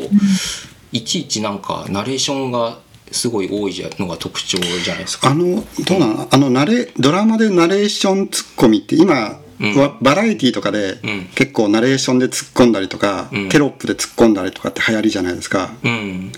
[0.93, 2.79] いちいちなんかナレーションが
[3.13, 5.31] すごい多いじゃのが特徴じゃないですか。
[5.31, 6.29] あのどうなの？
[6.31, 9.77] あのナレドラマでナレーションツッコミって今、うん。
[9.77, 11.29] わバラエティーとかで、うん。
[11.35, 13.49] 結構ナレーションで突っ込んだりとか、うん。
[13.49, 15.73] テロップで突っ込んだりとかって流行りじゃないですか。
[15.85, 16.33] うん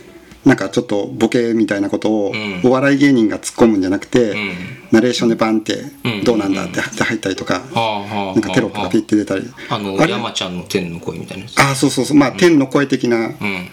[0.48, 2.61] なんかちょっとボケみたいなことを、うん。
[2.64, 4.52] お笑い芸人が突っ込むんじゃなくて、うん。
[4.90, 9.44] ナレーションでバンってうん「どうなんだ?」って入ったりとか、なんかテロップがピッて出たり。
[9.68, 9.78] あ。
[9.78, 12.16] の山ちゃんの天の声みたいなあそうそうそう。
[12.16, 13.68] まあ天の声的な、うん。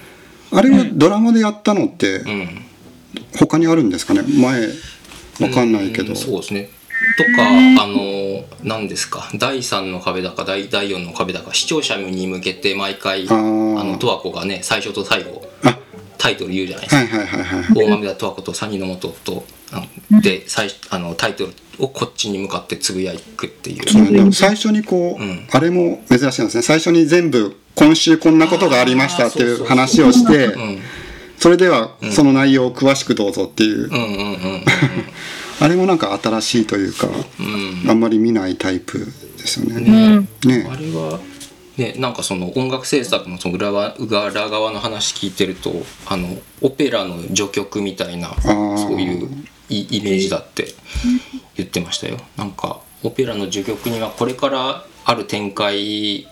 [0.52, 2.62] あれはドラマでやったのってうん。
[3.40, 4.24] 他にあるんですかね？
[4.28, 4.68] 前
[5.40, 6.16] わかんないけど、うん。
[6.18, 6.70] そうですね。
[7.18, 7.48] とか
[7.84, 9.30] あの何ですか？
[9.36, 13.84] 第3の壁だか第第4の壁だか視聴者に向けて毎回あー。
[13.84, 15.48] の十和子がね最初と最後。
[15.64, 15.78] あ
[16.18, 17.16] タイトル言うじゃないですか。
[17.16, 23.90] はいはいはいはい大豆田十和子と三人の元とあので最あのタイトルをこっちに向かってつぶやくっていう。
[23.90, 25.48] そうね最初にこう、うん。
[25.52, 26.64] あれも珍しいんですね。
[26.64, 30.80] 最初に全部今週こんなことがありましたっていう話をしてうん。
[31.38, 33.90] それではその内容を詳しくどうぞっていう、
[35.60, 37.08] あれもなんか新しいというか、
[37.40, 37.90] うん。
[37.90, 39.00] あんまり見ないタイプ
[39.38, 40.28] ですよね。
[40.44, 40.50] うん。
[40.50, 40.68] ね。
[40.72, 41.20] あれは
[41.78, 45.72] ねなんかその音楽制作のその裏側裏側の話聞いてると
[46.08, 48.78] あのオペラの序曲みたいなー。
[48.78, 49.30] そういう
[49.70, 50.68] イイメージだって
[51.56, 52.18] 言ってましたよ。
[52.38, 56.28] なんかオペラの序曲にはこれからある展開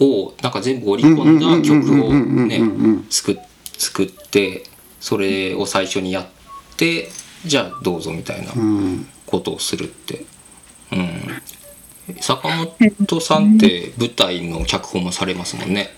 [0.00, 3.36] をなんか全部織り込んだ曲をねうん作っ
[3.78, 4.64] 作って
[5.00, 6.26] それを最初にやっ
[6.76, 7.08] て
[7.44, 9.06] じゃあどうぞみたいなうん。
[9.32, 10.26] ことをするって、
[10.92, 11.42] うん、
[12.20, 15.90] 坂本さんって舞台の脚本もされますもんね。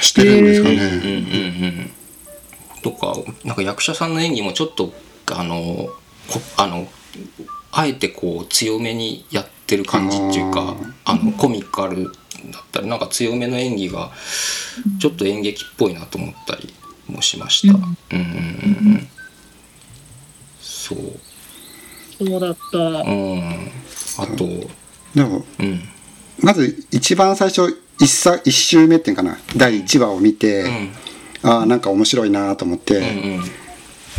[0.00, 0.82] してるんですかうんね。
[0.82, 1.90] うんうん、
[2.82, 4.92] とかなんか役者さんの演技もちょっと
[5.32, 5.88] あの
[6.28, 6.88] こあの
[7.70, 12.12] あえてこう強めにやってる感じっていうかあのコミカルだっ
[12.72, 14.10] たりなんか強めの演技が
[14.98, 16.74] ちょっと演劇っぽいなと思ったり
[17.06, 17.74] もしました。
[17.74, 19.08] うんうんうんうん、
[20.60, 20.98] そう
[22.18, 22.78] そうだった。
[22.78, 23.70] うん、
[24.18, 24.44] あと、
[25.14, 25.80] でもうん、
[26.42, 33.40] まず一番最初一さ一周目っていうかな第1話を見て、うん、ああなんか面白いなと思って、うん、うん、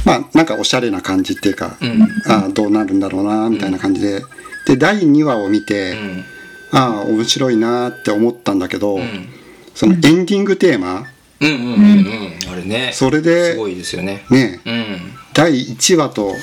[0.06, 2.04] まあなんかおしゃれな感じっていうか、うん。
[2.28, 4.24] ああどうなるんだろうなみたいな感じで、
[4.66, 6.26] で第2話を見て、うん、
[6.72, 9.30] ああ面白いなって思ったんだけど、うん、
[9.74, 11.06] そのエンディングテーマ
[11.42, 14.26] うん、うん、うん、うん、あれね、それですごいですよね。
[14.30, 14.60] ね。
[14.66, 14.98] うん、
[15.34, 16.36] 第1話と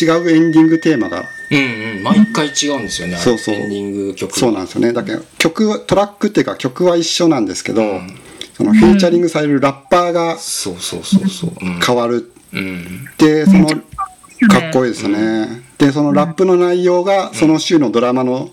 [0.00, 3.16] 違うエンディングテーマがうん、うん、毎回違うんですよね。
[3.16, 3.54] そうそう。
[3.54, 4.38] エンディング曲。
[4.38, 4.92] そうなんですよね。
[4.92, 8.18] だけど曲はトラックっていうか曲は一緒なんですけど、ん。
[8.54, 11.50] そのフィーチャリングされるラッパーがそうそうそうそう。
[11.60, 12.32] うん、変わる。
[12.54, 18.50] うん、でそのかっこいいですよね、でそのラップの内容がその週のドラマの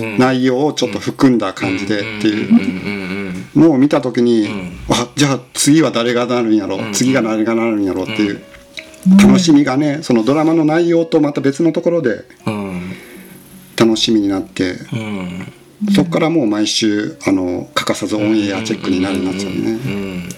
[0.00, 3.54] うん、内容をちょっと含んだ感じでっていう。
[3.54, 4.72] うん、う見た時に、ん。
[4.88, 6.92] あじゃあ次は誰がなるんやろ、ん。
[6.94, 8.42] 次が誰がなるんやろっていう
[9.06, 12.92] 楽しみがねそのドラマの内容とまた別のところでうん、
[13.76, 15.52] 楽しみになってうん、
[15.94, 19.70] そこからもう毎週あの欠かさずオンエアチェックになるんですよね。
[19.72, 20.28] うん、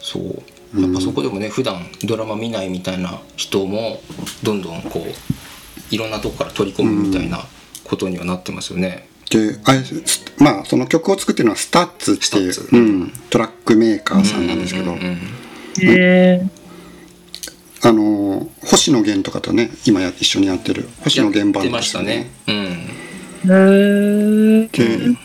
[0.00, 0.80] そう。
[0.80, 4.00] やっぱそこでもね、普段ドラマ見ないみたいな人も
[4.42, 7.40] どんどんこういろんなとこから取り込むみたいな
[7.84, 9.08] ことにはなってますよね。
[9.30, 9.72] であ
[10.38, 15.18] まあその曲を作ってるのは STUTS っていう、うん、トラックメーカーさんなんですけど、うんうんうん
[15.80, 16.46] へ
[17.84, 22.30] あの星野源とかとね今や一緒にやってる星野源バンドやってましたね。
[22.46, 22.54] うん。
[23.50, 24.68] え。
[24.68, 24.68] へえ。
[24.68, 25.16] で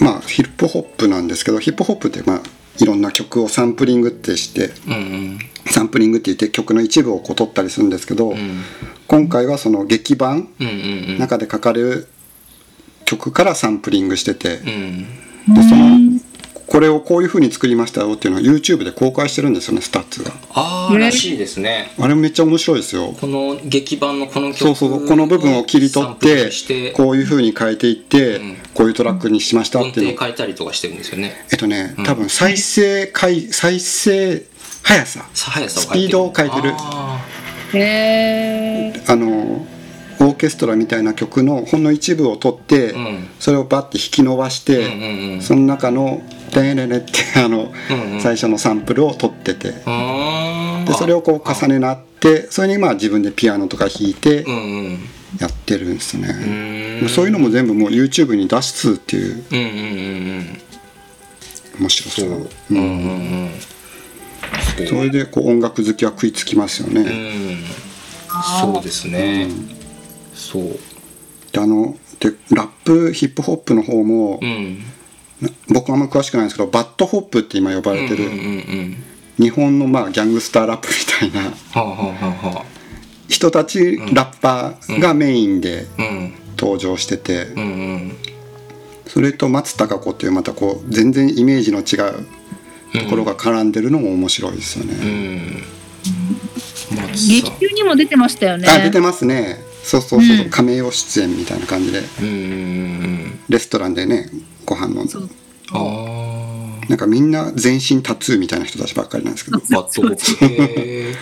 [0.00, 2.42] まあヒップホップなんですけどヒップホップってまあ
[2.78, 8.62] いろんな曲をサンプリングってしてうんうんサンプリングって言って曲の一部をこう取ったりするんですけど、うん
[9.08, 10.48] 今回はその劇版
[11.18, 12.08] 中でかかる
[13.04, 16.01] 曲からサンプリングしてて、うんでその
[16.72, 20.32] これをこういう風に作りましたよっていうのを YouTube で公開してるんですよね STUTS が。
[20.54, 21.92] ああらしいですね。
[22.00, 23.14] あれめっちゃ面白いですよ。
[23.20, 28.56] この劇伴のこの曲そうそうこの部分を切り取ってこういう風に変えていって、うん。
[28.72, 31.44] こういうトラックにしました音っていうの程変えたりとかしてるんですよね。
[31.52, 34.42] えっとね多分再生回再生
[34.82, 36.72] 速ささ速さをスピードを変えてる。
[36.74, 37.20] あ
[37.74, 39.02] へえ。
[39.06, 43.28] あのオーケストラみたいな曲のほんの一部を取って、うん。
[43.38, 45.42] それをバッて引き伸ばして、ーうんうんうん。
[45.42, 46.22] その中の
[46.54, 48.20] 「レレレ」って あの、うんうん。
[48.20, 49.68] 最初のサンプルを取ってて。
[49.70, 54.58] でそれをこう重ねなってそれにまあ自分でピアノとか弾いてうんう
[54.88, 54.98] ん。
[55.40, 59.42] やってるんですね、うんそういうのも全部もう YouTube に出すっていう。
[59.50, 59.70] うんうんうん
[61.78, 61.80] うん。
[61.80, 62.48] 面白さそう。
[62.70, 62.76] うん。
[62.76, 62.84] うんう
[63.46, 63.50] ん。
[64.86, 67.64] それでこう音楽好きは食いつきますよね、うん。
[68.60, 69.48] そうですね
[70.52, 70.78] そう。
[71.52, 74.78] であのでラップヒップホップの方も、うん。
[75.40, 79.04] な僕はあんま詳しくないんですけど BAD HOP って今呼ばれてる、うんうんうん
[79.38, 82.64] 日本のまあギャングスターラップみたいなはあはあはあはあ。
[83.28, 86.34] 人たちラッパーがメインでうん。
[86.58, 88.12] 登場してて、うんうん。
[89.06, 92.26] それと松たか子っていうまたこう全然イメージの違う
[93.02, 95.62] ところが絡んでるのも面白いですようね、ん。
[96.94, 97.58] 松劇さん。
[97.58, 98.68] 中にも出てましたよね。
[98.68, 100.50] あ出てますねそうそうそう、うん。
[100.50, 102.02] 亀用出演みたいな感じで
[103.48, 104.30] レストランでね
[104.64, 105.14] ご飯飲んで
[105.72, 109.58] ああなんかみんな全身タトゥーみたいな人たちばっかりなんですけど。
[109.58, 111.16] バッドホッ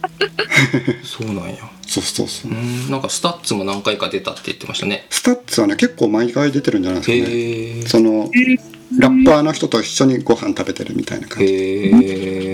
[1.04, 1.70] そうなんや。
[1.86, 2.50] そうそうそう。
[2.50, 2.90] うん。
[2.90, 5.06] なんか STUTSも何回か出たって言ってましたね。
[5.10, 8.00] STUTSはね結構毎回出てるんじゃないですかね。
[8.00, 8.30] その
[8.98, 11.52] ラッパーの人と一緒にご飯食べてるみたいな感じ。
[11.52, 11.90] へ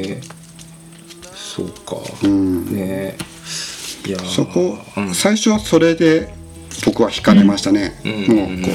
[0.08, 0.20] え
[1.34, 1.96] そうか。
[2.22, 2.74] うん。
[2.74, 2.80] ね。
[2.80, 3.35] いやー
[4.14, 6.32] そこ、うん最初はそれで
[6.84, 8.36] 僕は惹かれましたね、うん。
[8.36, 8.70] もうこ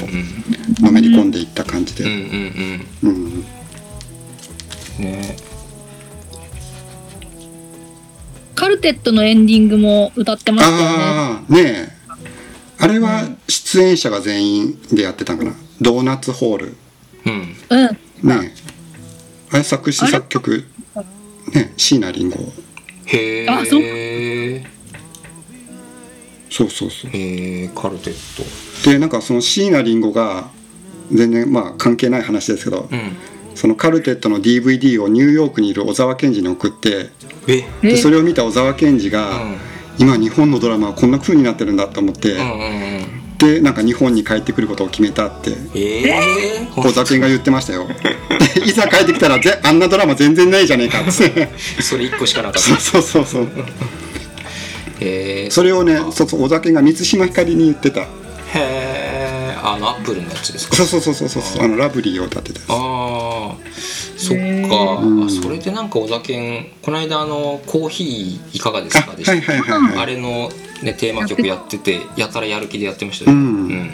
[0.81, 2.29] うのめり込んでいった感じうんうん。
[2.29, 2.85] で、うん。
[3.03, 3.45] うん。
[4.99, 5.03] うん。
[5.03, 5.35] ね。
[8.55, 10.85] カルテットのエンディングも歌ってましたよね。
[10.87, 11.89] ああねえ。
[12.79, 15.53] あれは出演者が全員でやってたんかな。
[15.79, 16.75] ドーナツホール。
[17.25, 17.55] うん。
[17.69, 18.27] うん。
[18.27, 18.71] ねえ。
[19.51, 20.63] あれ作詞作曲
[21.53, 22.51] ね椎名林檎。
[23.05, 24.30] へあそうえ
[26.61, 27.11] そうそうそう。
[27.11, 30.49] へえカルテッでなんかその椎名林檎が
[31.11, 33.17] 全然まあ関係ない話ですけど、トうん。
[33.55, 37.09] そのカルテットの DVD をニューヨークにいる小沢健二に送って
[37.47, 37.57] え？
[37.81, 39.57] でえそれを見た小沢健二が、うん。
[39.99, 43.37] 今日本のドラマはこんな風になってるんだと思って、うんうんうん。
[43.37, 47.87] でなんか日本に帰ってくることを決めたってええ小沢健が言ってましたよ。
[48.55, 51.49] でいざ帰ってきたらぜあんなドラマ全然ないじゃねえかって。
[51.81, 53.47] それ一個しかなかっそうたそうそうそう
[55.01, 58.01] へえそれをねそうそう小沢健が満島ひかりに言ってた。
[58.01, 58.05] へ
[58.55, 60.75] えあのアップルのやつですか？
[60.75, 63.55] そうそうそうそうそうあのラブリーを歌ってたああ
[64.17, 69.97] そっへか、うそれでなんかお酒この間あの「コーヒーいかがですか?」でした、はいはいはいはい。
[69.99, 73.51] あれの、ね、テーマ曲やっててやたらやる気でやってましたよ、うんうん。
[73.51, 73.91] うん。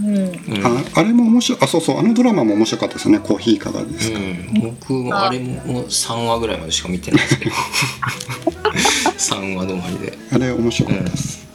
[0.00, 0.66] うん。
[0.66, 7.54] ああれも面白いあそうそうあのドラマも面白かったですねコーヒーいかがですか、うん、僕もあれも3話ぐらいまでしか見てないですけど。
[9.22, 10.18] 3話止まりで。
[10.32, 11.46] あれ面白かったです、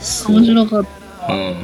[0.00, 0.86] そう面白かっ
[1.26, 1.32] た。
[1.32, 1.56] うん。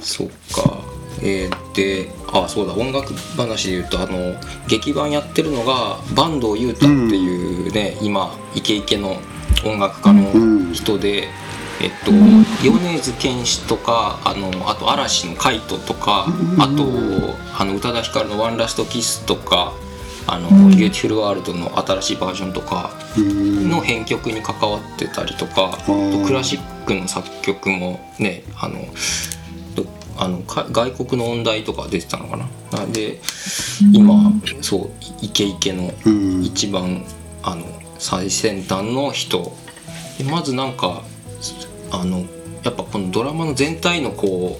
[0.00, 0.96] そっか。
[1.22, 4.34] えー、であそうだ音楽話で言うとあの
[4.68, 9.16] 劇版やってるのが坂東裕太っていうね、今イケイケの
[9.64, 11.28] 音楽家の人で、
[11.80, 16.26] えっと米津玄師とかあのあと嵐の海人とか、
[16.58, 16.86] あと
[17.58, 19.72] あの宇多田ヒカルの「ワンラストキスとか
[20.28, 23.70] あの、ビューティフルワールドの新しいバージョンとかうん。
[23.70, 25.92] の編曲に関わってたりとか、と
[26.26, 28.84] クラシックの作曲もねあの
[29.76, 29.86] ど
[30.18, 32.48] あのか外国の音大とか出てたのかな？
[32.86, 33.20] で
[33.92, 34.90] 今そう
[35.22, 36.42] イケイケのうん。
[36.42, 37.04] 一番
[37.44, 37.64] あの
[37.98, 39.52] 最先端の人。
[40.18, 41.02] でまずなんか
[41.90, 42.24] あの
[42.62, 44.58] やっぱこのドラマの全体のこ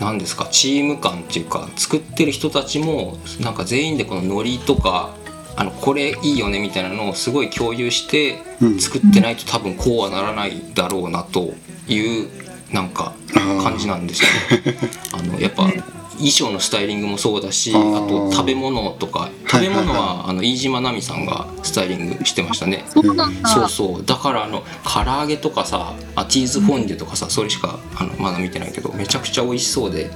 [0.00, 5.14] なんですかチーム感っていうか作ってる人たちもなんか全員でこのノリとか
[5.56, 11.54] あのこれいいよねみたいなのをすごい共有してうん作ってないと多分こうはならないだろうなと
[11.88, 12.28] いう
[12.72, 13.14] なんか
[13.62, 14.78] 感じなんですよね。
[15.12, 15.70] あのやっぱ
[16.16, 19.20] 衣装のスタイリングもそうだしあと食べ物とか。
[19.20, 22.84] はい食べ物はいはあの飯島奈美さんがスタイリングしてましたね。
[22.88, 23.48] そうなんだ。
[23.48, 24.04] そうそう。
[24.04, 30.10] だからあの唐揚げとかさあチーズフォンデュとかさそれしかあのまだ見てないけどめちゃくちゃ美味しそうで。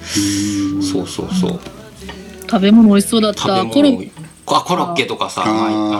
[0.82, 1.60] そうそうそう。
[2.50, 3.64] 食べ物美味しそうだっ食た。
[3.64, 4.04] べコロ物
[4.48, 5.48] あコロッケとかさあ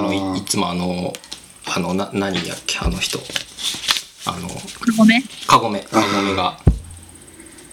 [0.03, 1.13] のいいつもあの
[1.75, 3.19] あのな何やっけあの人。
[4.27, 4.49] あの
[4.99, 5.23] ごめん。
[5.47, 6.59] カゴメカゴメが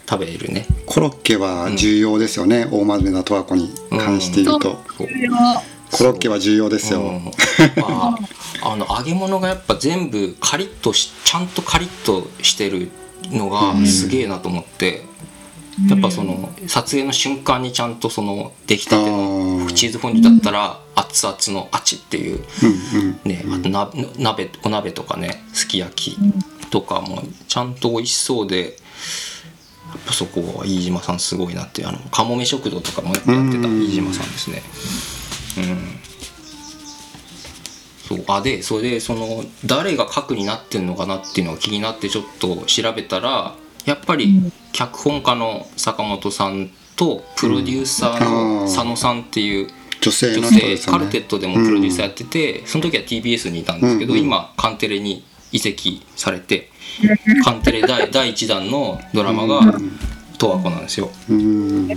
[0.10, 0.65] 食べるね。
[0.86, 5.08] コロッケは重要ですよね、大豆田十和子に関して言うと、そう。
[5.91, 7.32] コロッケは重要ですよ、うん。
[7.84, 8.18] あ
[8.64, 12.89] あの揚げ物がやっぱ全部カリッとしちゃんとカリッとしてる
[13.32, 15.03] のがすげえなと思って、
[15.89, 19.74] やっぱその撮影の瞬間にちゃんとその出来たてあのー。
[19.74, 22.43] チーズフォンデュだったら熱々のあちっていう。
[22.95, 23.20] うんうん。
[23.26, 26.18] ねあとな鍋お鍋とかねすき焼き
[26.72, 28.78] とかもちゃんと美味しそうで
[30.06, 33.84] ぱそこは飯島さんすごいなってあのかもめ食堂とかもやってたうん。
[33.84, 34.62] 飯島さんですね。
[35.58, 36.00] うん。
[38.08, 44.54] そうあでそれでその誰が核になってんのかなっていうのが気になってちょっと調べたらやっぱりうん。
[44.74, 49.68] 脚本家の坂本さんとプロデューサーの佐野さんっていう
[50.02, 54.26] 女性女の人で性カルテットでもプロデューサーやってて、その時は TBS にいたんですけど、うんうん。
[54.26, 56.70] 今カンテレに移籍されて
[57.43, 59.62] カンテレ第第1弾のドラマが
[60.38, 61.12] 「十和子」なんですよ。
[61.30, 61.89] うん。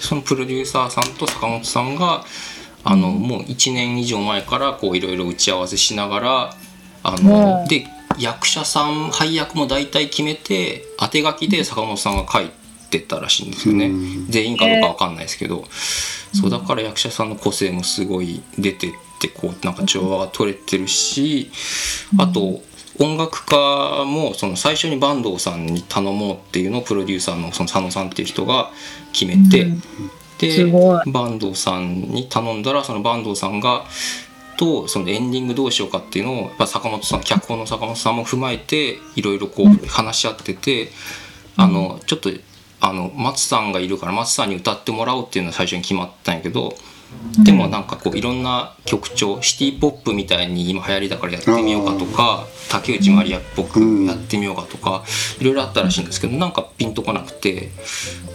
[0.00, 2.24] そのプロデューサーさんと坂本さんが
[2.84, 6.56] あのもう1年以上前からこういろいろ打ち合わせしながら
[7.02, 7.64] あのう。
[7.64, 7.86] んで
[8.18, 12.50] 役者さん配役も大体決めて当て書きで坂本さんが書い
[12.90, 14.26] てたらしいんですよね、うん。
[14.28, 15.64] 全員かどうかわかんないですけど、
[16.34, 18.90] そうだから役者さんの個性もすごい出てっ
[19.20, 21.50] てこうなんか調和が取れてるし
[22.18, 22.62] あと
[23.00, 28.70] 音楽家もその最初に坂東さんに頼もうっていうのをプロデューサーのその佐野さんっていう人が
[29.12, 29.82] 決めて、うん。
[30.38, 33.84] で坂東さんに頼んだらその坂東さんが
[34.56, 40.90] とそのエンディングどうしようかっていうのをやっぱ坂元さん脚本の坂元さんも踏まえていろいろこう話し合ってて、
[41.56, 42.30] あのちょっと
[42.80, 46.74] あの松さんがいるから松さんに歌ってもらおうっていうのは最初に決まったんやけど。
[47.44, 55.02] でもなんかこういろんな曲調シティ・ポップみたいに今流行りだからやってみようかとか竹内まりやっぽくやってみようかとか
[55.40, 57.70] いろいろあったらしいんですけどなんかピンとこなくて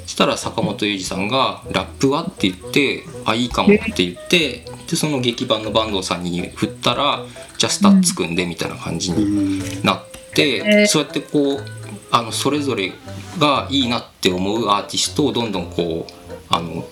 [0.06, 7.24] そしたら坂元裕二さんが「ラップは?」って言って「あいいかも」って言ってでその劇伴の坂東さんに振ったら
[7.60, 10.04] 「じゃあ STUTS 組んで」みたいな感じになっ
[10.34, 11.64] てそうやってこう
[12.10, 12.94] あのそれぞれ
[13.38, 16.14] がいいなって思うアーティストをどんどんこう
[16.50, 16.86] あの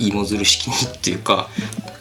[0.00, 1.48] 芋づる式にっていうか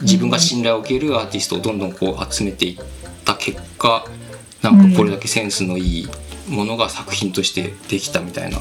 [0.01, 2.77] 自分が信頼を受けるアーティストをどんどんこう集めていっ
[3.23, 4.05] た結果
[4.61, 6.07] なんかこれだけセンスのいい
[6.49, 8.59] ものが作品としてできたみたいな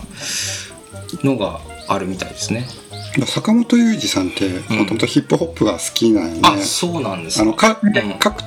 [1.23, 2.67] のがあるみたいですね。
[3.27, 7.37] 坂本龍二さんってもともとヒップホップが好きなんよね、あそうなんです。
[7.37, 8.19] かあのか、ん。
[8.19, 8.43] カク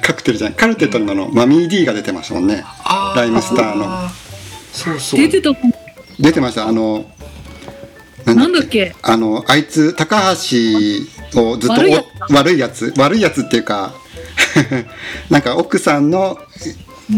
[0.00, 0.56] カクテルじゃない。
[0.56, 2.64] カルテットにあの、マミー D が出てましたもんね。
[2.84, 3.84] あライムスターの。
[3.86, 4.10] あ
[4.72, 5.20] そうそう。
[5.20, 5.50] 出てた
[6.18, 6.66] 出てました。
[6.66, 7.04] あの
[8.34, 8.94] なんだっけ？
[9.02, 12.92] あのあいつ高橋をずっと悪いやお悪いやつ？
[12.96, 13.94] 悪いやつっていうか
[15.30, 16.38] なんか奥さんの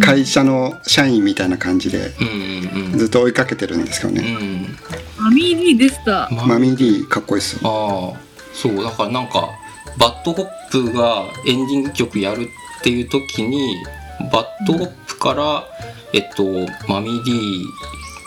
[0.01, 2.13] 会社の社員みたいな感じで
[2.97, 4.37] ずっと追いかけてるんですけどね、うん。
[4.37, 4.77] うん
[5.19, 6.29] マミー D でした。
[6.33, 8.15] まマミー D かっこいいっすよ。
[8.17, 8.21] ああ
[8.55, 9.51] そうだからなんか
[9.99, 12.49] BAD HOP がエンディング曲やる
[12.79, 13.75] っていう時に
[14.33, 15.65] BAD HOP から
[16.13, 16.45] えっと
[16.89, 17.33] マミー D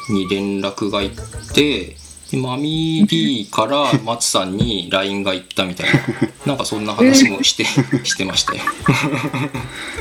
[0.10, 1.96] に連絡が行って
[2.34, 6.02] でマミー D から松さんに LINE が行ったみたいな。
[6.48, 7.64] なんかそんな話もして
[8.04, 8.62] してましたよ。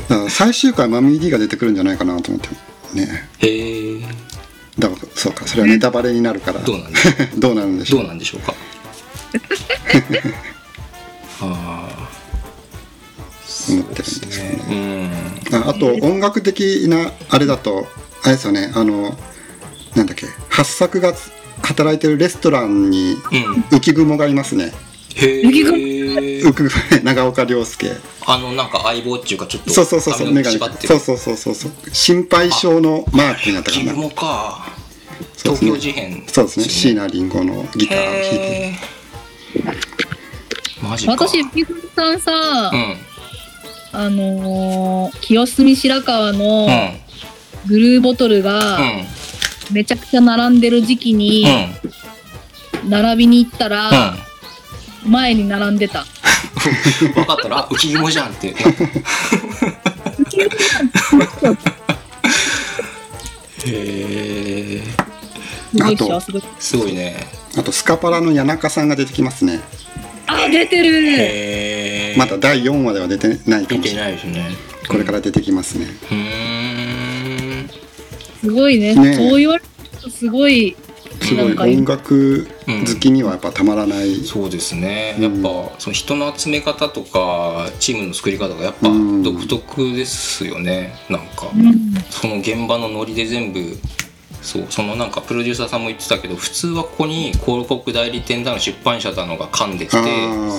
[0.09, 2.49] だから最終回マミー D が出てくるんじゃないかなと思って
[2.99, 3.29] ね。
[3.39, 4.01] へえ
[4.79, 6.61] だからそうかそれはネタバレになるから。
[6.61, 6.99] どうなんで
[7.37, 8.01] どうなるんでしょう？
[8.01, 8.55] どうなんでしょうか？
[11.43, 12.09] ああ
[13.69, 15.11] 思ってるんですけどね。
[15.51, 15.57] うん。
[15.57, 17.87] ああと音楽的なあれだと
[18.23, 18.73] あれですよね。
[18.75, 19.15] あの
[19.95, 20.27] なんだっけ？
[20.49, 21.13] 八作が
[21.63, 23.79] 働いてるレストランにうん。
[23.79, 24.73] 浮雲がいますね。
[25.15, 26.71] へえ浮雲。
[27.05, 27.93] 長岡亮介。
[28.27, 30.59] あのなんか相棒っていうかちょっとそうそうそうそう眼鏡。
[30.87, 31.73] そうそうそうそうそう。
[31.93, 33.93] 心配性のマークになったかな。
[33.93, 34.67] キモか
[35.37, 35.71] そう東ですね。
[35.73, 36.25] 京事変。
[36.33, 36.65] そうですね。
[36.69, 38.75] 椎名林檎のギターを弾いて
[40.83, 41.13] マジか。
[41.13, 42.97] 私ゆきふみさんさ、うん。
[43.95, 47.03] あのー清澄白河のうん。
[47.67, 49.05] ブルーボトルがうん
[49.73, 51.45] めちゃくちゃ並んでる時期に
[52.83, 52.91] うん。
[52.91, 55.11] 並びに行ったら、うん。
[55.11, 56.05] 前に並んでた。
[57.15, 58.49] 分かったらあ浮雲じゃんって。
[58.49, 58.55] へ
[63.67, 64.83] え
[65.73, 67.17] すごいあと幸せですすごいね。
[67.57, 69.61] あとスカパラの谷中さんが出てきますね。
[70.27, 71.07] あ出てる。
[71.09, 74.05] へえまだ第4話では出てないかもしれない。
[74.05, 74.51] ないですね。
[74.89, 75.87] これから出てきますね。
[75.87, 76.52] うーん
[78.43, 78.95] すごいね。
[78.95, 79.11] ね。
[79.11, 79.69] えそう言われる
[80.03, 80.77] とすごい
[81.21, 81.77] すごい。
[81.77, 85.15] 音楽好きにはやっぱたまらない、そうですね。
[85.19, 85.23] うん。
[85.23, 89.23] やっぱその人の集め方とかチームの作り方がやっぱうん。
[89.23, 90.95] 独特ですよね。
[91.09, 91.95] なんかうん。
[92.11, 93.61] その現場のノリで全部
[94.43, 99.99] そうそのなんかプロデューサーさんも言ってたけど普通はここに広告代理店だの出版社だのが噛んできて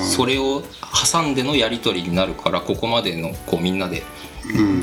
[0.10, 0.64] それを
[1.12, 4.06] 挟んでのやり取りになるからここまでのこうみんなでうん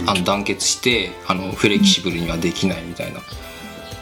[0.06, 3.20] あの団結してあのフレキシブルにはできないみたいな。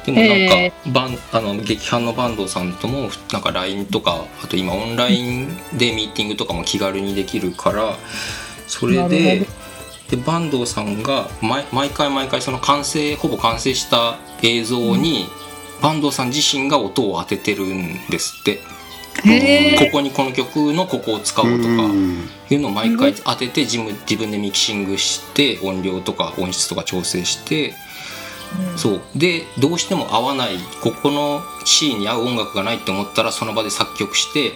[0.06, 7.96] でもなんへかバンあの劇伴の坂東さんともなんか LINE とかあと今オンラインでミーティングとかも気軽にできるから
[8.66, 9.46] それで
[10.11, 15.26] ほで坂東さんが毎毎回毎回その完成ほぼ完成した映像に
[15.82, 18.78] 坂東さん自身が音を当ててるんですって。
[19.79, 22.29] ここにこの曲のここを使おうとかうん。
[22.51, 27.75] いうのを毎回当てて自分自分でミキシングして音量とか音質とか調整して
[28.77, 29.01] そう。
[29.14, 34.53] でどうしても合わないここのシーンに合う音楽がないって思ったらその場で作曲して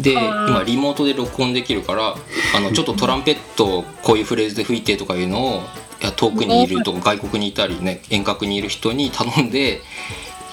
[0.00, 2.14] で今リモートで録音できるから
[2.56, 5.62] あの ちょっとトランペットをこういうフレーズで吹いてとかいうのを
[6.00, 9.80] いや遠くにいるとか外国にいたりね遠隔にいる人に頼んで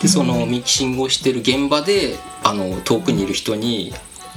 [0.02, 3.93] でそのミキシングをしてる現場であの遠くにいる人に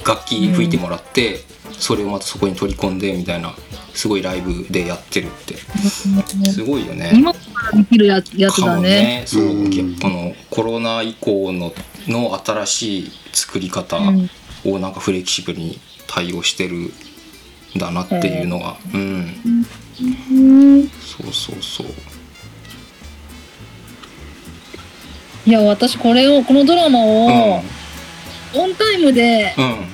[0.06, 1.40] 楽器吹いてもらって
[1.72, 3.54] それをまたそこに取り込んでみたいな
[3.94, 5.56] すごいライブでやってるって。
[6.50, 7.12] すごいよね。
[7.14, 7.38] 今か
[7.72, 8.82] らできるややつだね。
[8.82, 9.96] ねそう、うん。
[10.00, 11.72] このコロナ以降の
[12.08, 14.30] の新しい作り方うん。
[14.64, 16.90] をなんかフレキシブルに対応してるん
[17.76, 19.34] だなっていうのが、うん。
[20.30, 20.88] うん。
[20.88, 21.86] そうそうそう
[25.46, 27.06] いや私これをこのドラマうん。
[27.06, 27.62] を
[28.54, 29.86] オンタイムでうん。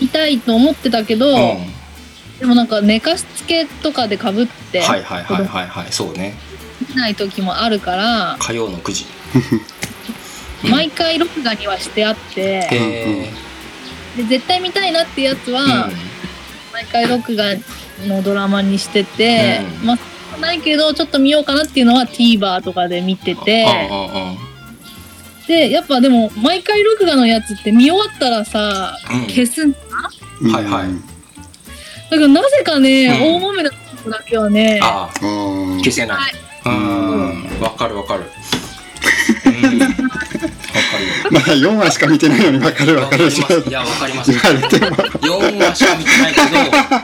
[0.00, 2.38] 見たいと思ってたけど、うん。
[2.38, 6.34] でもなんか寝かしつけとかでかぶってはいはいはいはいはいそうね。
[6.88, 9.06] 見ない時もあるから、火曜の9時。
[10.64, 10.70] うん。
[10.70, 13.30] 毎回録画にはしてあって、へ
[14.16, 15.90] で絶対見たいなってやつえは、
[16.72, 17.54] 毎回録画
[18.06, 19.86] のドラマにしてて、うん。
[19.86, 19.98] まあ
[20.40, 23.66] ないけどちょっと見ようかなっていうのは TVer とかで見てて、
[25.48, 29.20] でやっぱでも毎回録画のやつって見終わったらさ、うん。
[29.28, 29.78] 消すんだ
[30.42, 30.88] うんはいはい。
[32.10, 33.22] だからなぜかね、うん。
[33.36, 35.04] 大豆のとこだけはねああ。
[35.06, 36.16] あー消せない。
[36.18, 36.34] はい。
[36.66, 37.60] うん。
[37.62, 38.24] わかるわかる。
[39.46, 39.78] うん。
[39.80, 39.94] わか
[41.32, 43.64] まだ4話しか見てないのに分かる分わかるします。
[43.66, 44.30] いやわかります。
[44.30, 44.96] 言われても。
[44.96, 46.46] 4話しか見てないけど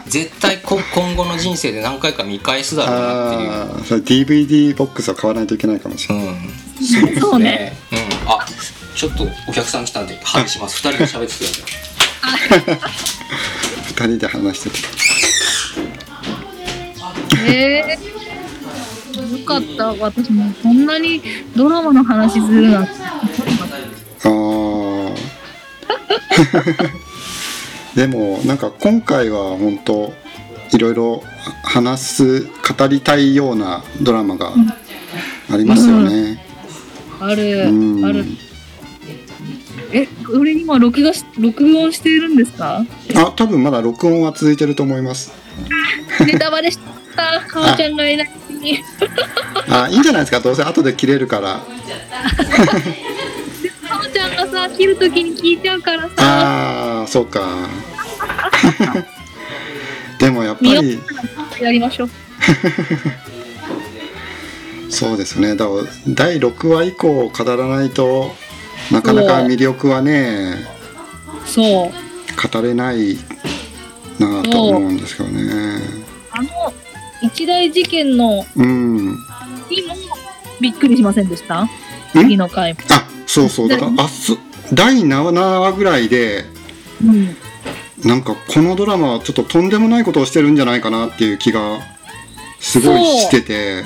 [0.06, 3.50] 絶対こ今後の人生で何回か見返すだろうなっていう。
[3.50, 6.63] ああそれ DVD ボックスを買わないといけないかもしれない、うん
[7.20, 7.76] そうね。
[7.92, 7.98] うん。
[8.28, 8.44] あ
[8.94, 10.86] ちょっとお客さん来たんで話します。
[10.86, 12.90] 2人で喋ってください。
[13.94, 14.78] 2人で話してて
[17.46, 19.92] えー、よかった。
[19.94, 21.22] 私もこんなに
[21.56, 22.92] ドラマの話するなんて
[24.24, 25.14] あー。
[27.94, 30.12] でもなんか今回は本当
[30.72, 31.22] いろいろ
[31.62, 32.50] 話す語
[32.88, 34.52] りたいようなドラマが
[35.50, 36.43] ありますよね。
[37.26, 38.04] ある、うん。
[38.04, 38.24] ある。
[39.92, 42.84] えこれ今録画し録音しているんですか？
[43.16, 45.32] あ多分まだ録音は続いてると思います。
[46.26, 46.78] ネタバレし
[47.14, 47.40] た。
[47.46, 48.80] かおちゃんがいないのに
[49.68, 50.40] あいいんじゃないですか？
[50.40, 51.58] どうせ後で切れるから。
[51.58, 51.64] か
[54.02, 56.14] おちゃんがさ切るときに聞いちゃうからさ。
[56.18, 57.68] ああそうか。
[60.18, 60.98] でもやっぱり。
[61.60, 62.10] やりましょう
[64.94, 65.56] そうですね。
[65.56, 68.30] だから第6話以降語らないと
[68.92, 70.54] なかなか魅力はね
[71.46, 71.92] そう。
[72.52, 73.16] 語れない
[74.18, 75.80] なと思うんですけどね。
[76.30, 76.48] あの
[77.22, 79.16] 一大事件のうん。
[80.60, 81.68] びっくりしませんでした？
[82.12, 83.68] 次の回も、あそうそう。
[83.68, 84.36] だからあす
[84.72, 86.44] 第7話ぐらいで
[87.02, 87.36] うん、
[88.08, 91.80] なんかこのドラマはちょっととんでもないことをしてるんじゃないかなっていう気が
[92.60, 93.82] すごいしてて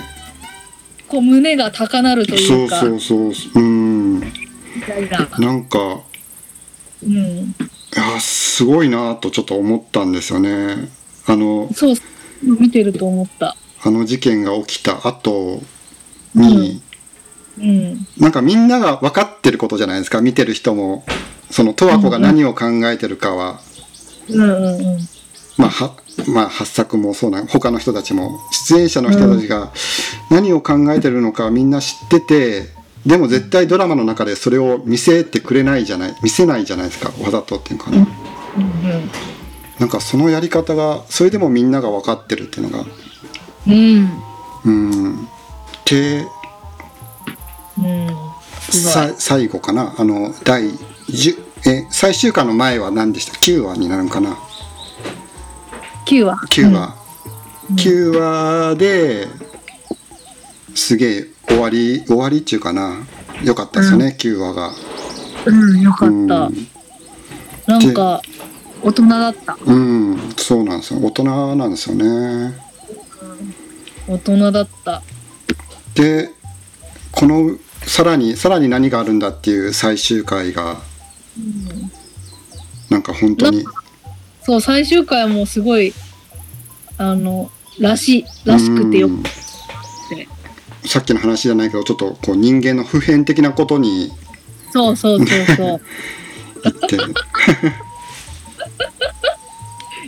[1.09, 2.81] こう胸が高鳴るといそううか。
[2.81, 3.59] そうそうう。
[3.61, 4.21] ん。
[4.21, 4.23] み
[4.87, 5.29] たいな。
[5.39, 6.01] なんか
[7.03, 7.13] うん。
[7.13, 7.55] い
[7.97, 10.89] やすごいなとちょっと思ったんですよね。
[11.27, 11.97] あのそう
[12.43, 13.57] 見てると思った。
[13.83, 15.63] あの事件が起きた後
[16.35, 16.83] に、
[17.59, 18.07] うん。
[18.19, 20.21] なんかみんなが分かってることじゃないですか。
[20.21, 21.05] 見てる人も。
[21.51, 23.61] その十和子が何を考えてるかは、
[24.29, 24.99] うんうんうん。
[25.57, 25.97] まあは
[26.27, 29.73] まあ八作もそうな他の人たちも出演者の人たちが
[30.31, 38.07] 何を考えてるのかみんな知っててでも絶対ドラマの中でそれを見せてくれないじゃない見せないじゃないですかわざとっていうかな、うん。
[39.79, 42.85] なんかそのやり方がそれでもみんなが分かってるっていうのが。
[43.67, 44.23] うん。
[44.65, 45.29] うん。
[45.85, 46.27] で
[47.79, 48.09] うん。
[48.59, 49.95] さ最後かな。
[49.97, 50.65] あの第
[51.09, 54.37] 10え最終回の前は何でした？9話になるんかな
[56.09, 56.97] 9話9話、
[57.77, 59.29] 9話で
[60.75, 62.97] すげえ終わり終わりっていうかな。
[63.45, 64.73] よかったですよね、9話が。
[65.45, 66.27] うんよかっうん。
[66.27, 66.51] た
[67.67, 68.23] なんか
[68.83, 69.59] 大人だった。
[69.63, 71.01] うんそうなんですよ。
[71.03, 72.59] 大人なんですよね。
[74.07, 75.03] 大人だった。
[75.95, 76.31] で
[77.13, 80.79] このさらにさらに何があるんだっていう最終回が、
[82.89, 83.67] なんか本当に
[84.49, 85.93] そう最終回もすごい
[86.97, 89.23] あのらしいらしくてようん
[90.87, 94.11] さっきの話じゃないけどちょっとこう人間の普遍的なことに
[94.73, 95.81] そうそうそうそう
[96.65, 96.97] 言って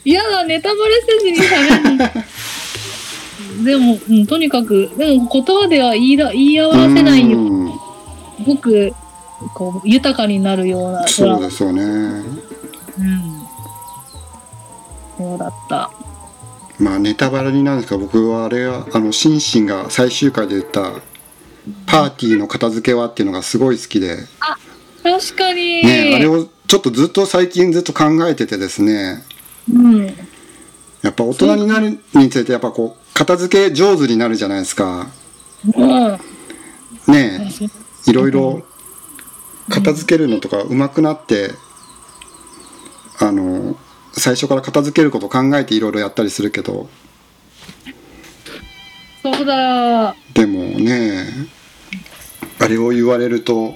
[0.07, 1.99] 嫌だ、ネタバレせずに喋
[3.59, 3.65] る。
[3.65, 7.37] でも、うん、とにかく、でも言葉では言いだ言い表せないよ。
[7.37, 7.71] うん
[8.39, 8.95] すごく、
[9.55, 11.07] こう、豊かになるような。
[11.07, 13.30] そうですよねうん。
[15.21, 15.91] そうだった。
[16.79, 20.93] まあネタバレになるんですが僕はあれはあのシンシンが最終回で言った
[21.85, 24.17] パーティーの片付けはっていうのがすごい好きで、
[25.03, 25.85] 確かに。
[25.85, 29.23] ね、あれをちょっとずっと最近ずっと考えててですね
[29.71, 30.07] うん。
[31.03, 35.09] やっぱ大人になるにつれてやっぱこう片付け上手になるじゃないですか
[35.77, 36.19] うん。
[37.13, 37.51] ね
[38.07, 38.63] いろいろ
[39.69, 41.51] 片付けるのとか上手くなって
[43.19, 43.77] あの
[44.21, 46.89] 最初から片付けること考えていろいろやったりするけど
[49.23, 50.15] そうだ。
[50.33, 51.27] でもね
[52.59, 53.75] あれを言われると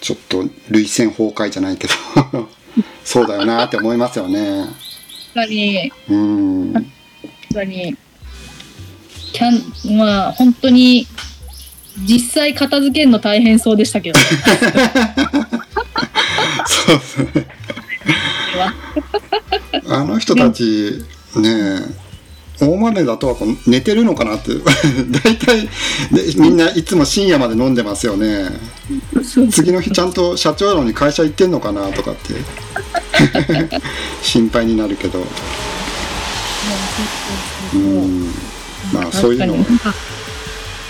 [0.00, 2.48] ちょっと涙腺崩壊じゃないけど
[3.04, 4.66] そうだよなって思いますよね
[5.34, 7.96] 確かに、うん確かに。
[9.32, 9.50] キャ
[9.92, 11.06] ン、まあ、本当に、
[12.06, 14.18] 実際片付けるの大変そうでしたけど。
[16.66, 17.59] そうですね
[19.90, 21.04] あの人たち
[21.36, 22.00] ね
[22.60, 24.52] 大豆だとはこう寝てるのかなって。
[25.24, 25.68] 大体で
[26.36, 28.50] みんないつも深夜まで飲んでますよね。
[29.50, 32.34] 次の日ちゃんと社長なのに会社行ってんのかなとかって。
[34.22, 35.24] 心配になるけど。
[37.74, 38.30] うん。
[38.92, 39.66] まあそういうの。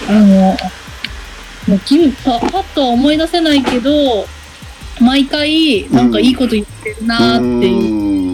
[0.09, 0.57] あの、
[1.69, 4.27] もうきパパッとは思い出せないけど、
[4.99, 8.30] 毎回、なんかいいこと言ってるなーっていう、うん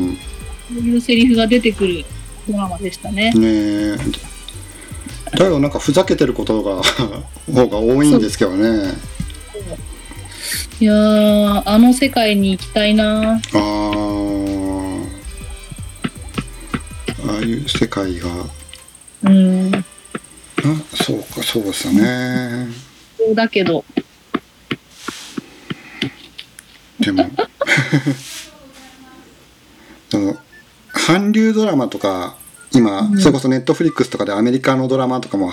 [0.76, 2.04] そういうセリフが出てくる
[2.46, 3.32] ドラマでしたね。
[3.32, 3.96] ねえ。
[3.96, 6.82] だけどなんかふざけてることが
[7.50, 8.92] 方が多いんですけどね。
[10.78, 13.32] いやー、あの世界に行きたいな。
[13.32, 15.06] あー。
[17.26, 18.28] ああいう世界が。
[19.24, 19.74] うん。
[19.74, 19.84] あ
[20.94, 22.68] そうかそうですよね。
[23.16, 23.82] そうだけど、
[27.00, 27.30] でも。
[30.10, 30.36] その
[30.96, 32.36] 韓流ドラマとか
[32.72, 33.18] 今、うん。
[33.18, 35.52] それこそネットフリックスとかでアメリカのドラマとかも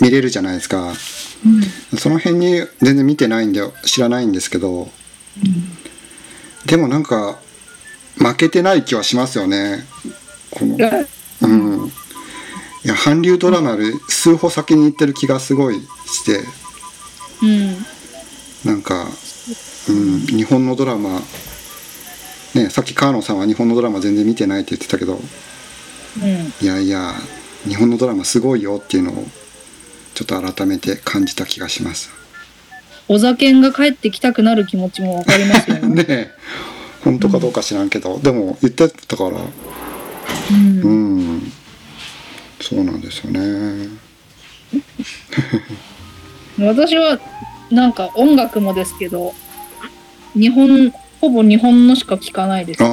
[0.00, 0.92] 見れるじゃないですか。
[1.98, 4.88] その辺に全然見てないんで知らないんですけど。
[6.66, 7.38] でもなんか
[8.16, 9.84] 負けてない気はしますよね。
[10.50, 10.76] この
[11.42, 11.88] うん。
[12.84, 16.40] いや韓流ドラマより数歩先に行ってる気がすごいして。
[17.42, 17.76] うん。
[18.64, 19.06] なんか、
[19.88, 21.20] うん、日本のドラマ
[22.54, 26.52] ねさっき川野さんは日本のドラマ全然見てないって言ってたけどうん。
[26.60, 27.12] いやいや
[27.66, 29.24] 日本のドラマすごいよっていうのを
[30.14, 32.10] ちょっと改めて感じた気がします。
[33.08, 35.88] お酒が帰ってきたくなる気持ちもわかりますよね。
[36.04, 36.30] ねえ。
[37.02, 39.40] 本当かどうか知らんけど、でも言ってたから。
[40.50, 40.80] うん。
[40.80, 40.88] う
[41.36, 41.52] ん。
[42.60, 43.88] そうなんですよね。
[46.58, 47.18] 私は
[47.70, 49.34] なんか音楽もですけど
[50.34, 50.92] 日本
[51.24, 52.82] ほぼ日本のしか聞かないです。
[52.82, 52.88] ああ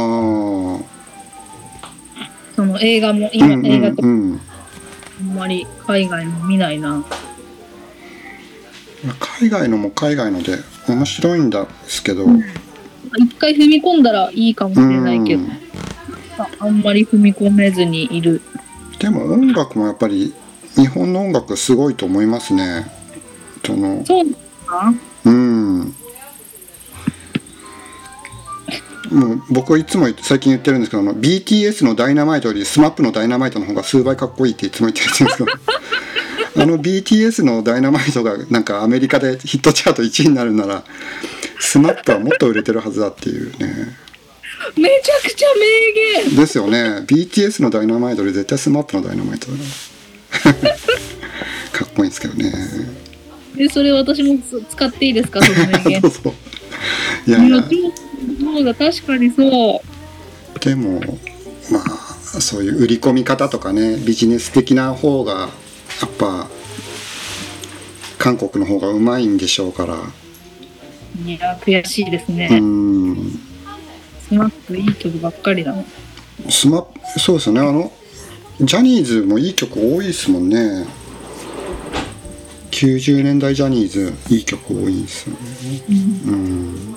[2.56, 3.66] その映画もうん今、うん。
[3.66, 4.40] 映画とかうん
[5.20, 7.04] あんまり海外も見ないな。
[9.20, 11.58] 海外のも海外ので面白いんで
[11.88, 12.26] すけど、
[13.18, 15.44] 一回踏み込んだらいいかもしれないけど。
[15.44, 15.52] うん。
[16.60, 18.42] あんまり踏み込めずにいる。
[19.00, 20.34] でも音楽もやっぱり
[20.76, 22.86] 日本の音楽すごいと思いますね。
[23.66, 24.26] そのそう
[24.66, 24.88] か？
[24.90, 24.96] う
[29.50, 35.52] 僕はいつも最近言ってるんですけど BTS の「ダイナマイトより SMAP の「ダイナマイトの方が数倍かっこいいっていつも言ってるんですけど
[36.64, 40.84] あの BTS の「ダイナマイトがなんかアメリカでヒットチャート1位になるなら
[41.62, 43.98] SMAP はもっと売れてるはずだっていうね。
[44.78, 45.48] めちゃくちゃ
[46.20, 46.36] 名言。
[46.36, 47.04] ですよね。
[47.08, 49.64] BTS の「ダイナマイトより絶対 SMAP の「ダイナマイトだな。
[51.72, 52.52] かっこいいんですけどね。
[53.56, 54.38] でそれ私も
[54.70, 55.42] 使っていいですか？
[55.44, 56.02] その名言。
[57.28, 57.64] いやいや
[58.40, 59.84] そうだ確かにそ
[60.56, 60.60] う。
[60.60, 61.00] でも
[61.72, 65.48] まあそういう売り込み方とかねビジネス的な方がや
[66.08, 66.48] っぱ
[68.18, 69.98] 韓国の方がうまいんでしょうから。
[71.26, 73.40] いや悔しいですうね、ん。
[74.28, 75.84] SMAP いい曲ばっかりだな。
[76.50, 77.62] スマそうですよね。
[77.62, 77.92] あの
[78.62, 80.86] ジャニーズもいい曲多いですもんね。
[82.72, 85.40] 90年代ジャニーズいい曲多いですよね。
[86.28, 86.91] うん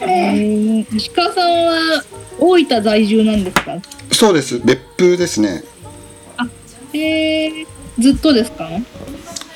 [0.00, 2.02] えー、石川さんは
[2.38, 3.80] 大分在住なんですか？
[4.12, 4.58] そうです。
[4.58, 5.62] 別府ですね。
[6.92, 7.66] えー、
[7.98, 8.68] ずっとですか？
[8.68, 8.82] い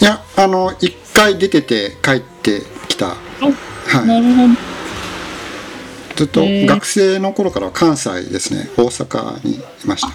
[0.05, 3.17] やあの1回出てて帰ってきた、は、
[4.07, 4.55] ないるほど。
[6.17, 6.67] ずっとへー。
[6.67, 8.71] 学生の頃からは関西ですね。
[8.77, 10.09] 大阪にいました。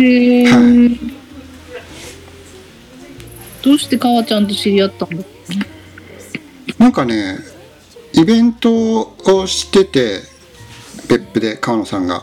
[0.00, 0.58] へえ、は
[3.62, 5.22] どうして川ちゃんと知り合ったの
[6.78, 7.38] なんかね
[8.12, 10.20] イベントをしてて
[11.08, 12.22] 別府で川野さんが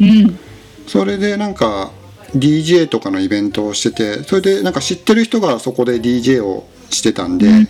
[0.00, 0.38] うん。
[0.86, 1.90] それでなんか
[2.34, 7.68] DJ とかのイベントをしててそれでなんか知ってる人がそこで DJ をしてたんで、うん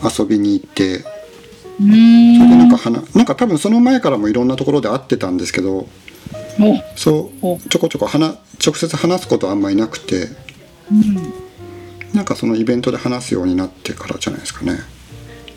[0.00, 1.02] 遊びに行ってう
[1.80, 2.56] それで。
[2.56, 5.88] なんか話なんか多分その前からもいろんなところで会ってたんですけどお
[6.96, 10.28] そうおちょこちょこ話直接話すことはあんまりなくて
[10.90, 11.47] うん。
[12.14, 14.78] なんかそのイベントで話すようになってからじゃないですかね。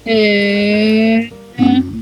[0.06, 1.32] へえ。
[1.60, 2.02] うん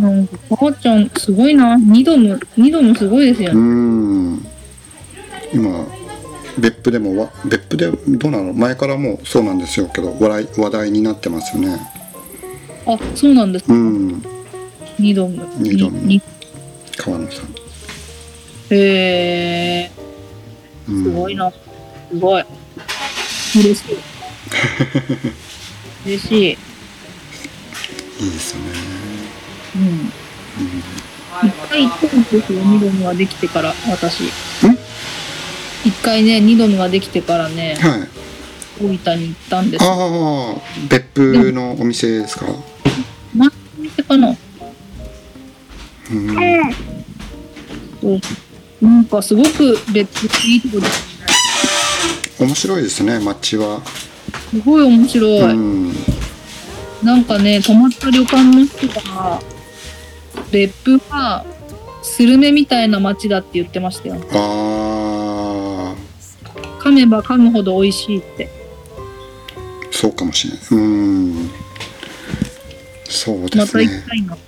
[0.00, 1.76] なんか川ちゃんすごいな。
[1.76, 3.60] 二度も二度もすごいですようね。
[3.60, 4.46] ん
[5.52, 5.86] 今
[6.58, 8.52] 別府でもわ別府でどうなの？
[8.52, 11.78] 前からもうそうなんですよけど笑い話題になってますよね
[12.86, 13.66] あ、そうなんです。
[13.68, 14.20] うん
[14.98, 15.44] 二度も。
[15.58, 16.20] 二度もに
[16.96, 17.46] 川野さん、
[18.70, 19.90] へえ。
[20.88, 21.52] うん、すごいな。
[22.10, 22.44] すごい。
[23.56, 23.96] 嬉しい。
[26.06, 26.58] 嬉しい。
[28.24, 28.64] いいですよね
[29.76, 30.12] うん。
[31.48, 34.24] 一回行ったんですよ、ニドムができてから、私。
[35.84, 38.08] 一回ね、ニドムができてからね、はい
[38.76, 39.90] 大分に行ったんですよ。
[39.92, 42.46] ああ別府のお店ですか？
[43.34, 44.36] 何の店かな？
[46.10, 46.34] うん
[48.82, 51.13] なんかすごく別府いいとこですね。
[52.40, 53.80] 面白いですね街は
[54.50, 55.40] すごい面白い。
[55.52, 55.54] う
[55.90, 55.92] ん
[57.02, 59.38] なんかね、泊まった旅館の人が、
[60.50, 61.44] 別府は
[62.02, 64.16] スルメみたいな街だって言ってましたよ。
[64.32, 68.48] ああ噛めば噛むほど美味しいって。
[69.90, 71.50] そうかもしれないうん
[73.04, 74.38] そうでますた行ねきたいな。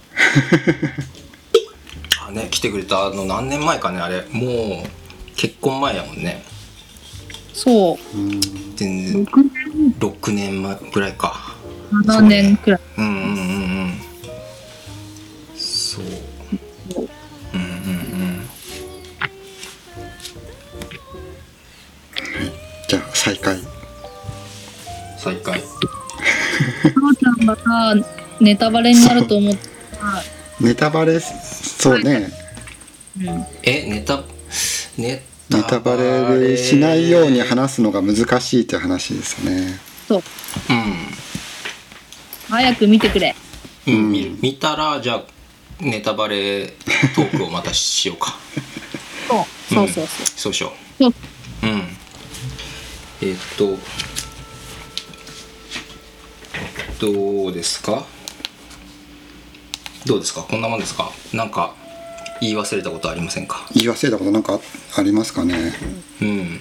[2.27, 4.89] あね来てくれたの何年前かねあれもう
[5.37, 6.43] 結婚前やもんね
[7.57, 8.19] そう。
[8.19, 8.41] うん
[8.77, 9.25] 全然。
[9.25, 11.57] 6年、6年前ぐらいか。
[11.91, 12.81] 7年くらい。
[12.99, 13.33] うんうんうんう
[13.87, 14.01] ん
[15.57, 16.05] そう。
[16.93, 17.09] そう
[17.55, 17.71] うんうんう
[18.43, 18.49] ん。
[22.89, 23.59] じゃあ再開。
[25.19, 25.63] 再開。
[26.95, 27.95] 母ちゃんがさ、
[28.41, 29.65] ネタバレになると思って
[29.97, 30.23] さ、
[30.61, 31.19] ネタバレ？
[31.21, 32.31] そうね。
[33.19, 33.47] うん。
[33.63, 34.23] えネタ
[34.99, 39.79] ネネタバレしないように話すのが難しいって話ですよね。
[40.09, 40.19] そう。
[40.19, 40.23] う
[42.49, 43.31] 早く見てくれ。
[43.31, 43.35] ん、
[43.87, 43.95] うん。
[43.95, 44.13] うん。
[44.13, 45.25] 見る見たらじゃあ
[45.81, 46.67] ネタバレ
[47.15, 48.37] トークをまたしようか。
[49.29, 49.45] そう。
[49.75, 50.27] そうそうそう。
[50.37, 51.11] そうしよそう。
[51.11, 51.15] う
[51.63, 51.97] うん。
[53.23, 53.79] えっと
[56.99, 58.05] どうですか？
[60.07, 60.43] どうですか？
[60.43, 61.11] こんなもんですか？
[61.33, 61.75] なんか
[62.41, 63.67] 言い忘れたことありませんか？
[63.75, 64.61] 言い忘れたことなんか
[64.97, 65.73] ありますかね？
[66.23, 66.61] うん。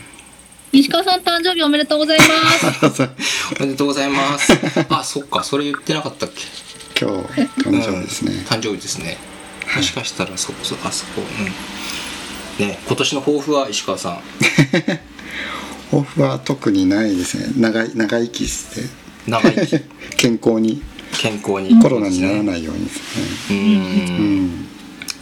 [0.71, 3.03] 石川さん誕生日おめでとうございます。
[3.59, 4.51] おめでとうございます。
[4.89, 5.43] あそっか。
[5.43, 7.05] それ言ってなかったっけ？
[7.05, 8.39] 今日誕生日ですね、うん。
[8.41, 9.17] 誕生日ですね。
[9.76, 11.21] もしかしたらそそあそこ。
[12.59, 12.65] うん。
[12.67, 14.19] ね今年の抱負は石川さん？
[15.91, 17.47] 抱負は特にないですね。
[17.57, 18.82] 長い長生きして。
[19.28, 19.80] 長生き？
[20.17, 20.82] 健康に。
[21.17, 21.80] 健康に。
[21.82, 23.01] コロナにならないようにですね。
[23.51, 23.57] うん。
[23.57, 24.67] うん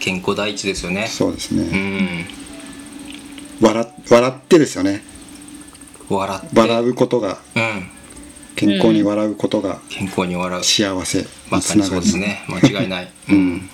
[0.03, 1.07] 健康第一ですよね。
[1.07, 2.25] そうですうね、ん。
[3.61, 5.01] 笑笑ってですよね。
[6.09, 6.59] 笑って。
[6.59, 7.37] 笑うことが。
[7.55, 7.89] うん。
[8.57, 9.79] 健康に笑うことが。
[9.87, 10.61] 健康に笑う。
[10.61, 12.43] 幸せまさにそうですね。
[12.49, 13.09] 間違いない。
[13.31, 13.69] うん、うん、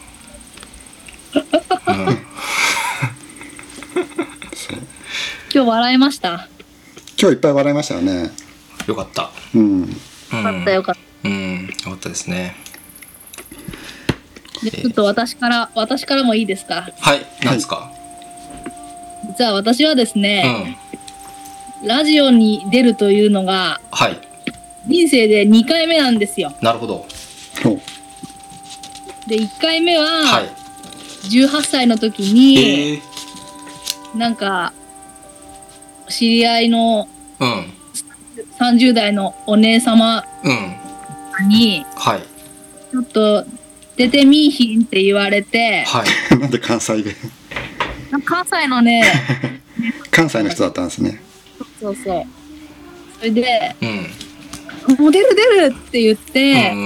[5.51, 6.47] 今日笑いました？
[7.19, 8.29] 今日いっぱい笑いましたよね。
[8.85, 9.31] よかった。
[9.55, 9.89] うんうん。
[9.89, 11.27] よかったよかった。
[11.27, 11.65] うん。
[11.65, 12.55] よかったですね
[14.63, 16.89] でちょっと私から、私からもいいですか？
[16.99, 17.91] はい何ですか、
[19.27, 20.77] 実は私はですうね、
[21.83, 21.87] ん。
[21.87, 24.19] ラジオに出るというのがはい。
[24.87, 26.53] 人生で2回目なんですよ。
[26.61, 27.05] なるほど。
[27.61, 27.79] そう。
[29.29, 30.49] で、1回目ははい。
[31.29, 34.73] 18歳の時えに、ー、なんか、
[36.07, 37.07] 知り合いの
[37.39, 37.73] うん。
[38.59, 41.47] 30代のお姉様うん。
[41.49, 42.21] に、はい。
[42.91, 43.45] ちょっと
[43.99, 46.07] 出てみいひんって言われて、はい。
[46.39, 47.13] なんで関西で
[48.23, 49.03] 関西のね、
[50.09, 51.21] 関西の人だったんですね。
[51.81, 52.23] そうそう。
[53.19, 56.79] それで、うん、もう出る出るって言って、うん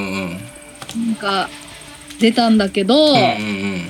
[0.95, 1.49] うん、なんか、
[2.20, 3.88] 出たんだけど、うんうん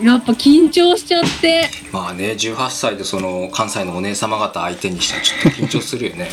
[0.00, 1.68] うん、やっぱ緊張しちゃって。
[1.90, 6.30] まあね18歳でその関西のお姉様方相手にしたらちょっと緊張するよね、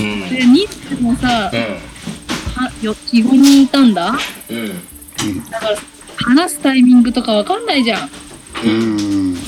[0.00, 0.02] う。
[0.02, 0.66] ん、で
[1.02, 1.96] もさ、うん。
[2.82, 4.14] 4、5人いたんだ？
[4.50, 4.68] うん。
[5.50, 5.76] だから、
[6.16, 8.10] 話すタイミングとかわかんないじゃん。
[8.64, 9.34] うん。
[9.34, 9.40] で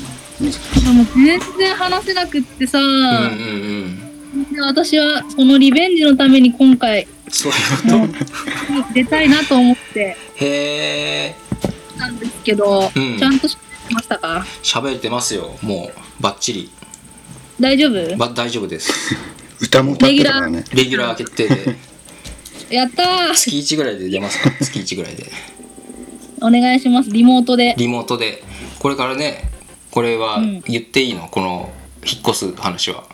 [0.92, 3.98] も全然話せなくってさ、うんうん
[4.54, 8.14] うん、私はこのリベンジのために今回、そういうこ
[8.86, 8.94] と。
[8.94, 10.16] 出たいなと思って。
[10.36, 11.34] へえ。
[11.96, 14.46] なんですけど、うん、ちゃんと喋ってましたか？
[14.62, 16.70] 喋れてますよ、もう、ばっちり。
[17.58, 18.16] 大丈夫？
[18.16, 19.16] ば大丈夫です。
[19.60, 20.64] 歌も歌ってたからね。
[20.72, 21.76] レギュラー決定で。
[22.70, 23.34] やったー。
[23.34, 24.50] 月1ぐらいで出ますか？
[24.60, 25.26] 月1ぐらいで。
[26.40, 27.10] お願いします。
[27.10, 27.74] リモートで。
[27.78, 28.42] リモートで。
[28.78, 29.50] これからね
[29.90, 31.72] これは言っていいの、うん、この
[32.06, 33.04] 引っ越す話は。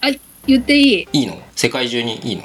[0.00, 0.06] あ
[0.46, 1.08] 言っていい？
[1.12, 1.38] いいの？
[1.54, 2.42] 世界中にいいの？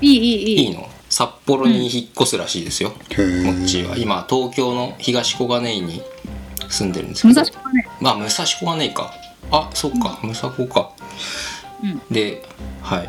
[0.00, 0.70] いいいいいい。
[0.74, 0.88] の？
[1.08, 3.96] 札幌に引っ越すらしいですよ、うん、もっちは。
[3.96, 6.02] 今東京の東小金井に
[6.68, 7.40] 住んでるんですけど。
[7.40, 7.84] 武蔵小金井。
[8.00, 9.14] まあ武蔵小金井か。
[9.50, 10.90] あそっか、うん、武蔵小か、
[11.82, 12.42] うん、で
[12.82, 13.08] はい。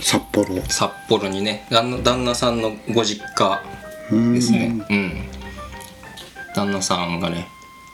[0.00, 0.62] 札幌。
[0.68, 3.62] 札幌にね旦那旦那さんのご実家
[4.10, 4.74] うんですね。
[4.90, 5.12] うん、
[6.54, 7.46] 旦那さんがね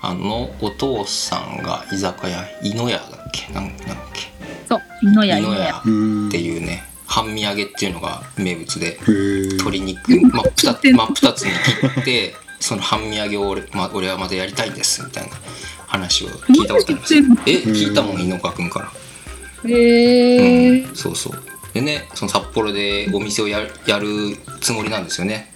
[0.03, 3.53] あのお父さんが居酒屋井の屋だっけ？
[3.53, 4.29] なんなんだっけ？
[4.69, 5.79] そう井の屋井の屋。
[5.79, 5.83] っ
[6.31, 11.51] ていうね半身揚げっていうのが名物で鶏肉真っ二つ 真っ二つに
[11.95, 15.31] 切ってその半身揚げを俺,、ま俺はまだやりたいんですみたいな
[15.87, 17.15] 話を聞いたことあります。
[17.17, 18.93] え聞いたもん井の岡君から。
[19.69, 21.43] へえうん、そうそう
[21.73, 24.09] でねその札幌でお店をややる
[24.61, 25.53] つもりなんですよね。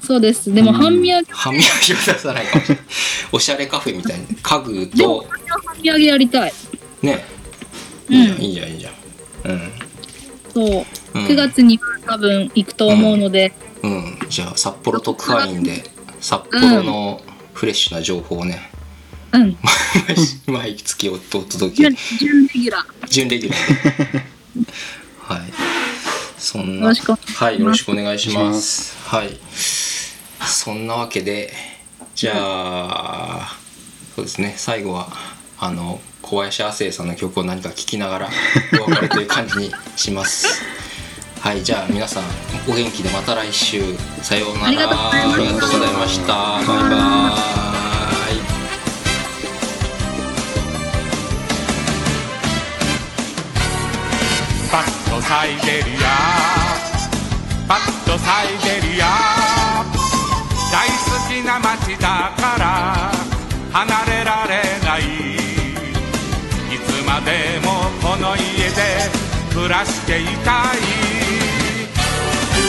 [0.00, 0.52] そうです。
[0.52, 1.32] でも半身揚げ。
[1.32, 2.84] 半身揚げは出さないかもしれない。
[3.32, 4.26] おしゃれカフェみたいな。
[4.42, 5.26] 家具と。
[5.48, 6.52] 半身揚げやりたい。
[7.02, 7.24] ね。
[8.10, 8.16] うん。
[8.16, 8.68] いいじゃん、いいじゃん。
[8.72, 8.94] いいじゃん。
[10.52, 10.86] そう。
[11.14, 13.52] うん、9月には多分行くと思うので、
[13.82, 15.84] うん、うん、じゃあ札幌特派員で
[16.20, 18.70] 札幌のフレッシュな情報をね、
[19.32, 19.56] うん。
[20.46, 21.82] 毎月お届け。
[21.82, 23.08] 準準レギュラー。
[23.08, 24.12] 準レギュラー。
[24.12, 24.33] で
[25.20, 25.40] はい。
[26.38, 28.96] そんなはいよろしくお願いします。
[29.08, 29.38] はい。
[30.46, 31.52] そんなわけで
[32.14, 33.58] じゃあ
[34.14, 34.54] そうですね。
[34.56, 35.08] 最後は
[35.58, 38.28] あの小林亜生さんの曲を何か聴きながら
[38.86, 40.62] お別れという感じにします。
[41.40, 42.24] はいじゃあ皆さん
[42.68, 43.82] お元気でまた来週。
[44.22, 44.66] さようなら。
[44.66, 46.32] ありがとうございましたありがとうございました。
[46.32, 47.83] バイバイ
[55.26, 56.06] サイゼリア。
[57.66, 59.04] パッとサイゼリア。
[60.70, 60.94] 大好
[61.28, 63.10] きな街だから
[63.72, 64.52] 離れられ
[64.86, 65.00] ない。
[66.74, 69.10] いつまでもこの家で
[69.54, 70.78] 暮らしていたい。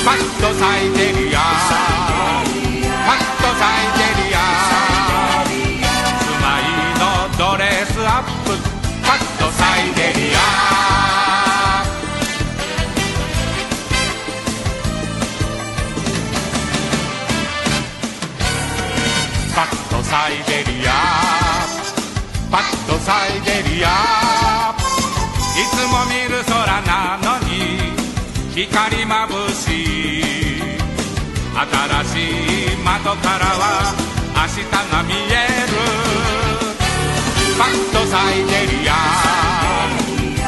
[0.05, 1.39] パッとサイゼリア。
[3.05, 4.37] パッとサイゼリア。
[6.23, 6.63] 住まい
[6.99, 7.03] の
[7.37, 8.55] ドレスアップ。
[9.05, 10.84] パッとサイゼリア。
[22.66, 23.88] パッとサイゼリア。
[23.89, 27.93] いつも見る空なのに
[28.55, 30.20] 光まぶし。
[30.20, 30.24] い
[31.53, 33.93] 新しい窓からは
[34.36, 35.34] 明日が見え
[35.68, 35.78] る。
[37.57, 38.91] パッとサイゼリア。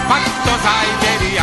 [0.10, 1.42] パッとサイゼリア。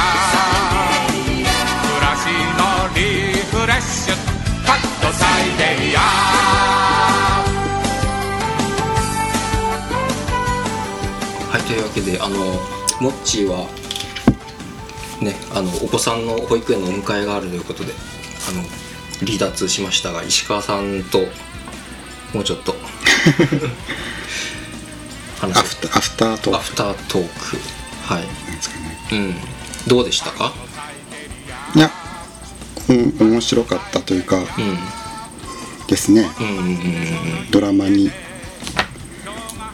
[1.82, 2.26] 暮らし
[2.58, 2.62] の
[2.94, 2.98] リ
[3.44, 4.12] フレッシュ。
[4.66, 6.83] パッとサイゼリア。
[11.74, 12.36] い、というわけであの
[13.00, 13.68] モッチーは
[15.20, 17.92] ねあのお子さんの保育園のお迎えがあるということで
[18.48, 18.62] あの
[19.26, 21.18] 離脱しましたが石川さんと
[22.32, 22.74] もうちょっと
[25.40, 25.60] 話を。
[25.60, 27.58] アフターアフタートーアフタートーク。
[28.02, 28.22] はい。
[28.22, 28.98] クなんですかね。
[29.12, 29.34] うん。
[29.88, 30.52] どうでしたか？
[31.74, 31.90] いや、
[32.88, 34.46] うん、面白かったというかうん。
[35.86, 36.28] ですね。
[36.40, 38.10] うんうんうんドラマに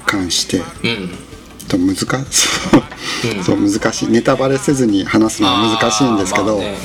[0.06, 0.58] 関して。
[0.58, 1.29] うんうん
[1.70, 3.44] と難しそう,、うん。
[3.44, 4.08] そう難しい。
[4.08, 6.76] ネタバレせずに話すのは難しいんですけど、あーまあね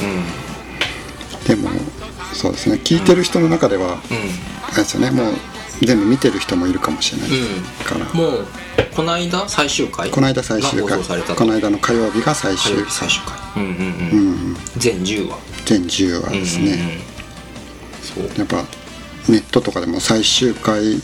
[1.48, 1.70] でも
[2.34, 2.80] そうですね。
[2.84, 3.96] 聞いてる人の中では、うん。
[3.96, 5.12] あれですよね。
[5.12, 5.34] もう
[5.82, 7.64] 全部見てる人もいるかもしれないうん。
[7.84, 8.48] から、もう
[8.96, 10.10] この間最終回？
[10.10, 12.86] この間最終が回この間の火曜日が最終回。
[12.90, 13.20] 最終
[13.54, 13.64] 回。
[13.64, 14.58] うんうんううんん。
[14.78, 15.38] 全10話。
[15.66, 18.28] 全10話ですね、うんうんうん。
[18.28, 18.40] そう。
[18.40, 18.64] やっぱ
[19.30, 21.02] ネットとかでも最終回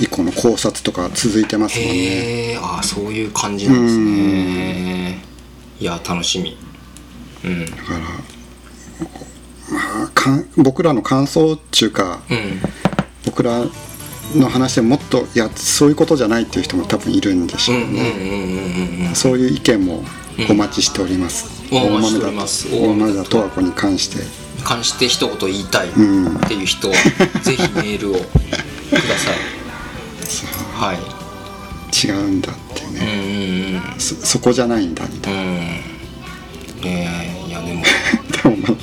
[0.00, 2.58] 以降の考察とか続いてますもんね。
[2.60, 5.22] ああそういう感じなんですね。
[5.80, 6.56] いや楽しみ。
[7.44, 7.66] うん。
[7.66, 7.98] だから
[9.70, 12.60] まあかん僕らの感想っていうかうん。
[13.24, 13.64] 僕ら
[14.34, 19.14] の話でもっといやそういうことじゃないっていう人も多分いるんでしょうね、うんうんうんうんうんうん。
[19.14, 20.04] そういう意見も
[20.48, 22.70] お待ちしております、おお待ちしております。
[22.70, 24.18] 大豆田十和子に関して。
[24.64, 26.94] 関して一言言いたいっんていう人は、
[27.42, 28.26] ぜひメールをくだ
[29.16, 29.36] さい
[30.74, 30.98] はい。
[32.06, 35.40] 違うんだってね、うんそそこじゃないんだみたいうん。
[35.40, 35.48] うん
[36.84, 37.82] えーいやでも。
[37.82, 37.86] な
[38.42, 38.76] でもま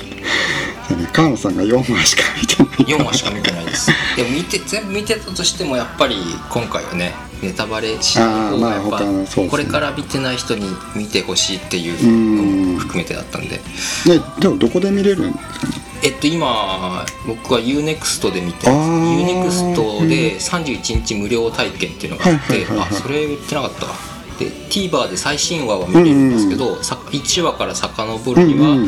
[0.90, 2.98] あね川野さんが4話しか見てない。
[2.98, 3.90] 4話しか見てないです。
[4.16, 6.16] でも見て全部見てたとしてもやっぱり
[6.50, 9.44] 今回はねネタバレしない方がやっあーまあ他のそうですね。
[9.46, 12.42] ぱこれから見てない人に見てほしいっていうの
[12.74, 13.60] も含めてだったんで。
[14.06, 19.64] ででもどこで見れるんですかねえっと今僕は UNEXT で見てあます。
[19.64, 19.74] ー。
[19.74, 22.88] UNEXT で31日無料体験っていうのがあってはいはいはいはい。
[22.90, 23.92] あそれ言ってなかったわ。
[24.38, 28.86] で TVer で最新話は見れるんですけど、さ1話から遡るには、うんうん。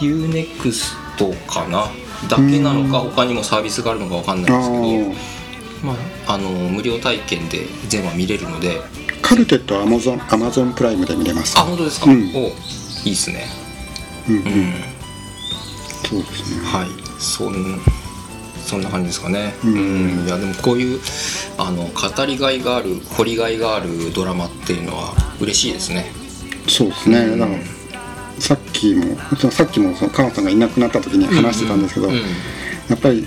[0.00, 1.86] UNEXT かな？
[2.28, 5.14] だけなのか他にもサービスがあるのか分かんないあですけど、ー。
[5.86, 5.94] ま
[6.26, 8.80] あ、あの無料体験で全話見れるので
[9.20, 12.30] カルテットはアマゾンアマゾンプライムで見れますあ本当ですか、うん。
[12.34, 12.48] お
[13.04, 13.46] いいっすね。
[14.28, 14.44] うんうん。
[14.44, 14.91] うん
[16.12, 16.64] そうですね。
[16.66, 16.88] はい。
[17.18, 17.80] そん
[18.64, 19.54] そんな感じですかね。
[19.64, 20.24] ううん。
[20.24, 21.00] んいやでもこういう
[21.58, 26.12] あの語りがいがある掘りがいがあるドラマっていうのは嬉しいですね。
[26.68, 27.36] そうですね。
[27.36, 27.58] だから
[28.38, 29.16] さっきも
[29.50, 32.14] さっきもその川野さんがいなくなった時に話してたんですけど、うん。
[32.14, 32.22] うん
[32.90, 33.24] やっぱり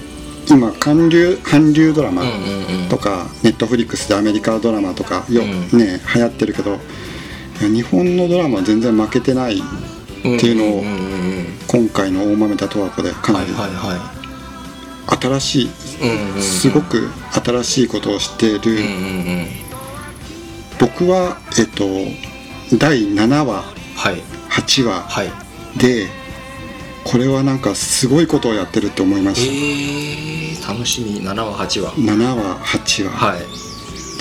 [0.48, 2.90] 今韓流韓流ドラマうんうんうん。
[2.90, 5.80] とか、ネットフリックスでアメリカドラマとかよ、うん。
[5.80, 6.78] ね流行ってるけど
[7.60, 9.62] 日本のドラマは全然負けてないっ
[10.22, 11.35] ていうのをんんうんうん
[11.76, 13.52] 今回の大豆田十和子でかなり
[15.22, 15.70] 新しい、
[16.42, 18.80] すごく新しいことをしている、
[20.80, 21.84] 僕はえっと
[22.78, 23.64] 第7話
[23.98, 24.22] はい。
[24.52, 25.32] 8話はい。
[25.78, 26.08] で
[27.04, 31.22] これはなんかすごいことをやってるって思いまえした、ー、楽しみ。
[31.22, 31.92] 7話8話。
[31.96, 33.40] 7話8話、はい。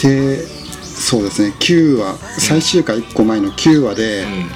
[0.03, 1.55] でそうですね。
[1.61, 4.43] 9話最終回1個前の9話で、うん。
[4.43, 4.49] は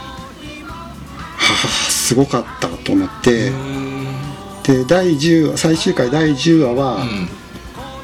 [1.36, 4.06] あすごかったと思って、うん
[4.62, 7.02] で第10話最終回第10話は、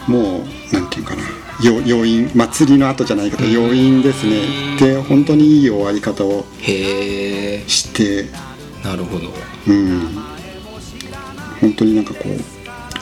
[0.08, 0.14] うん。
[0.14, 1.22] もうなんていうかな
[1.62, 3.56] よ余韻祭りの後じゃないけどうん。
[3.56, 4.76] 余韻ですね。
[4.78, 8.28] で本当にいい終わり方をして。
[8.82, 9.28] なるほど。
[9.68, 10.18] うん。
[11.62, 12.53] 本当になんかこう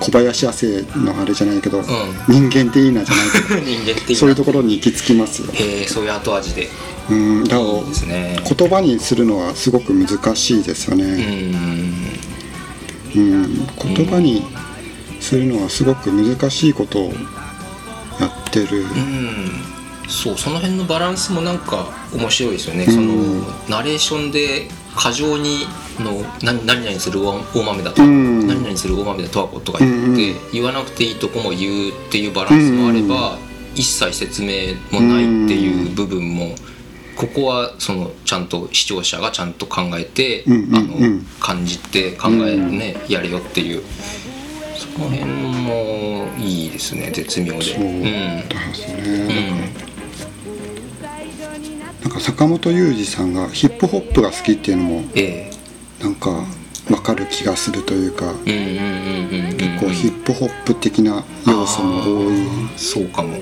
[0.02, 1.82] 小林亜生のあれじゃないけど、
[2.28, 4.16] 人間っていいなじゃないけど 人間っていいな。
[4.16, 5.42] そういうところに行き着きます。
[5.42, 6.68] よ、へえそういう後味で。
[7.10, 8.36] うん、だからいいですね。
[8.56, 11.94] 言葉にするのはすごく難しいですようね、ん。
[13.14, 14.44] うん、言葉に
[15.20, 17.12] するのはすごく難しいことを
[18.20, 19.50] やってる、うん。
[20.08, 22.94] そうその辺のバランスもなんか面白いですよね、うん。
[22.94, 23.14] その
[23.68, 25.66] ナレーションで過剰に
[25.98, 28.46] の何何々する大大豆だと、うん。
[28.46, 33.38] 何々する大豆だとはことか言って、うん言わなくていいとこも言うっていうバランスもあれば、
[33.74, 36.54] 一切説明もないっていう部分も、
[37.16, 43.82] ここはそのちゃんと視聴者がちゃんと考えて、あのうん感じて考えね、やれよっていう。
[44.76, 47.62] その辺もいいですね絶妙で。
[47.62, 48.02] そううん。
[48.02, 48.04] で
[48.74, 49.91] すね、うん
[52.12, 56.02] か坂本雄二さんがヒップホップが好きっていうのもええ。
[56.02, 56.44] なんか
[56.88, 58.56] 分かる気がするというか、うんうんうんう
[59.36, 59.78] んうん。
[59.78, 62.36] こうヒップホップ的な要素も多い。
[62.76, 63.38] そうかも。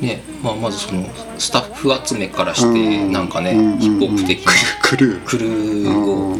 [0.00, 1.08] ねまあまずその
[1.38, 3.12] スタッフ集めからしてうん。
[3.12, 4.52] なんかねうんヒップホップ的な
[4.82, 6.36] クルークルーを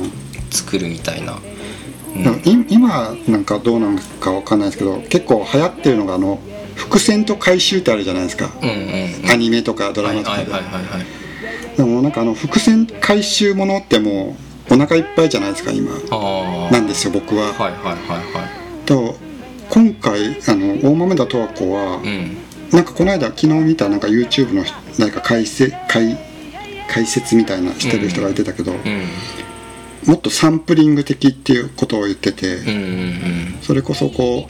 [0.50, 1.34] 作るみたいな。
[1.34, 2.66] うん。
[2.68, 6.38] 今なんかどうなのかわかんないですけど結構流行ってるのがあの
[6.76, 9.30] 伏線と回収ってあるじゃないですか、うんうんうん。
[9.30, 11.25] アニメとかドラマとかで、はいはいはいはいはい
[11.76, 14.36] でもなんかあの伏線回収ものっても
[14.70, 15.92] うお腹いっぱいじゃないですか今。
[16.70, 17.96] なんですよ僕は、はいはいはい
[18.32, 18.48] は
[18.86, 19.16] と
[19.68, 22.36] 今回あの大豆田十和子は、いうん。
[22.72, 24.64] なんかこの間昨日見たなんか YouTube の
[24.98, 26.18] なんか解説解
[26.88, 29.04] 解説みたいなしてる人が言ってたけど、うん。
[30.06, 33.58] もっとサンプリング的っていうことを言ってて、うんうん。
[33.62, 34.48] それこそこ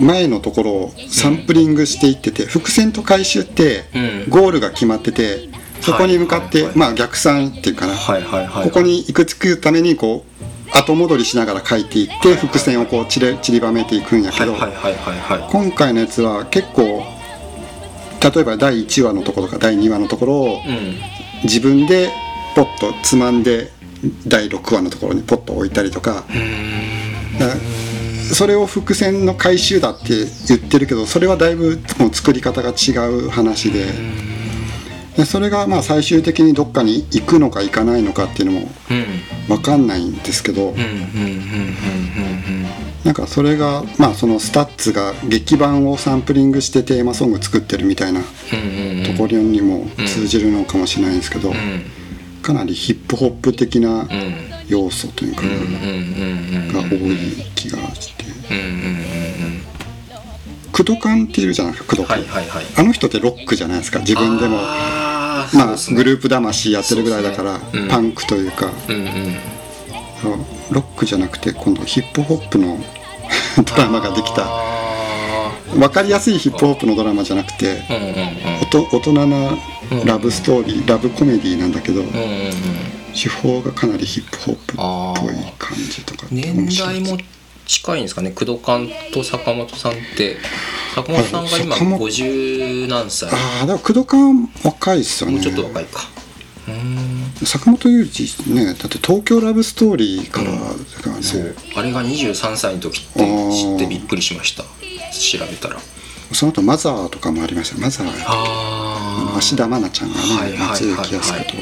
[0.00, 4.30] う前のところをサンプリングしていってて、伏線と回収ってうん。
[4.30, 5.47] ゴールが決まってて
[5.80, 8.64] そこに向かって、まあ逆算っていうかな、はいはいはい。
[8.64, 10.24] ここに行くつくためにこ
[10.72, 17.04] う後戻りしながら書いていって伏線をこう散れ散りばめていくんやけど、はいはいはい今回のやつは結構
[18.22, 21.18] 例えば第1話のところとか第2話のところをうん。
[21.44, 22.10] 自分で
[22.54, 23.70] ポッとつまんで
[24.26, 26.24] 第6話のところにポッと置いたりとか
[28.32, 33.86] それを伏線の回収だって言ってるけどそれはだいぶもう作り方が違う話で
[35.18, 39.04] でそれがまあ最終的にどっかに行くのか行かないのかっていうのもうん。
[39.48, 40.74] 分かんないんですけど
[43.04, 48.26] なんかそれがまあその STUTS が劇伴をサンプリングしてテーマソング作ってるみたいなと
[49.18, 51.82] ころにも通じるのかもしれないんですけど、うん。
[52.42, 54.08] かなりヒップホップ的なうん。
[54.68, 57.16] 要素というか、が多い
[57.54, 58.24] 気がして
[60.78, 62.24] クドカンっているじゃないですかクドカン、
[62.76, 64.58] あの人ってロックじゃないですか自分でも。
[64.60, 67.64] あーまあ、ねグループ魂やってるぐらいだから、ね。
[67.72, 67.88] うん。
[67.88, 68.70] パンクというか。
[68.88, 69.36] うんうん。
[70.70, 72.78] ロックじゃなくて今度ヒップホップの
[73.64, 74.44] ドラマができた。
[74.46, 78.06] あ分かりやすいヒップホップのドラマじゃなくてーうん
[78.84, 78.98] うん。
[78.98, 79.58] 大人な
[80.04, 82.52] ラブストーリー、ラブコメディなんだけど、うんうんうん。
[83.20, 87.18] 手法がかなりヒップホップっあぽいー感じとか年代も
[87.68, 88.30] 近いんですかね？
[88.32, 90.38] 工藤館と坂本さんって。
[90.94, 93.28] 坂本さんが今あ坂本50何歳。
[93.30, 95.36] ああだから工藤館若いっすよね。
[95.36, 96.00] もうちょっと若いか。
[96.66, 97.46] うーん。
[97.46, 100.64] 坂本龍二ねだって東京ラブストーリーからだか
[101.10, 101.54] らね、そう。
[101.76, 103.20] あれが23歳の時って
[103.52, 104.64] 知ってびっくりしました。
[104.64, 105.78] 調べたら。
[106.32, 110.78] その後マザーとかもありましたマザーあ芦田愛菜ちゃんがはいねはいはいはい。
[110.78, 111.56] 松雪泰子と。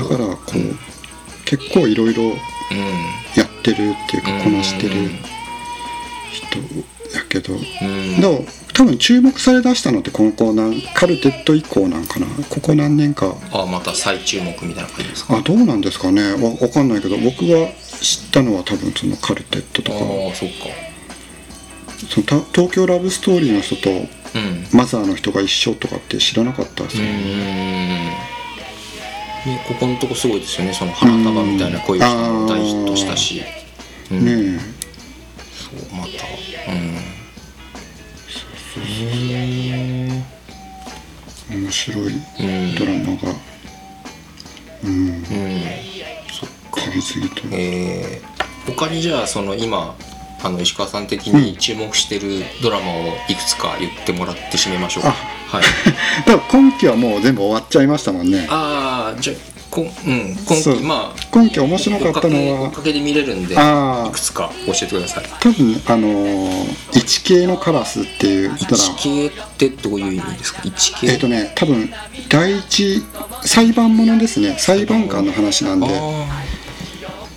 [0.00, 2.32] あだからこう、結構いろいろうん
[3.36, 5.10] やってるっていうかこなしてる
[6.32, 6.58] 人
[7.16, 8.20] やけど、うん。
[8.20, 8.44] でも
[8.74, 12.26] 多分注目されだしたのってこのこうなんカルテット以降なんかな？
[12.50, 13.34] ここ何年か。
[13.52, 15.36] あまた再注目みたいな感じですか？
[15.38, 16.32] あどうなんですかね？
[16.32, 17.68] わわかんないけど僕が
[18.00, 19.98] 知ったのは多分そのカルテットとか。
[19.98, 20.00] あ
[20.30, 20.54] あそっか。
[22.10, 24.08] そのた東京ラブストーリーの人とうん。
[24.72, 27.06] マザーの人が一緒とかって知らなかったですよ、ん
[29.46, 33.42] ねここのとこすごいですよねその花束みたいな恋をしたのも大ヒットしたし。
[34.10, 34.24] うん。
[34.54, 34.60] ね
[35.52, 36.72] そうまた。
[36.72, 36.78] うん。
[36.78, 37.16] うん
[38.78, 40.22] え
[41.48, 43.34] 面白いうんドラマが。
[44.84, 45.08] うん。
[45.08, 45.22] うん。
[46.30, 46.80] そっか。
[47.00, 47.42] 次々と。
[47.52, 49.96] えー、他にじゃあその今
[50.46, 55.10] あの石川さん的に注目してるドラマをいくつか言ってもらって締めましょうか。
[55.50, 55.64] あはい。
[56.26, 58.46] だから今期はもう全部終わっちゃいましたもんね。
[58.48, 59.36] ああじゃあ
[59.68, 62.60] こんうん今期まあ今期面白かったのは。
[62.62, 63.56] 追っかけで見れるんでい
[64.12, 65.24] くつか教えてください。
[65.40, 70.60] 多分あのー一系のカラスっていうドラマ一系ってどういう意味ですか？
[70.64, 71.06] 一系。
[71.08, 71.90] えっ、とね多分
[72.28, 73.02] 第一
[73.42, 74.56] 裁判ものですね。
[74.58, 75.86] 裁判官の話なんで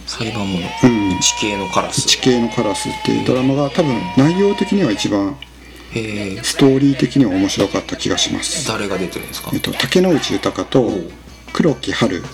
[0.10, 1.12] 裁判もの、うん。
[1.20, 2.00] 一系のカラス。
[2.00, 5.38] 一系のカラスっていうドラマが多分内容的には一番
[6.44, 8.68] ストーリー的には面白かった気がします。
[8.68, 9.52] 誰が出てるんですか？
[9.54, 10.92] えっと竹野内豊と
[11.54, 12.28] 黒木春が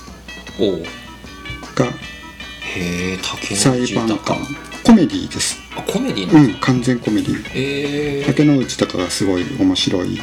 [2.75, 4.37] へえ竹裁内判豊官
[4.83, 5.59] コメディです。
[5.75, 10.17] あコメディなうん完全コメディへえ竹野内豊がすごい面白い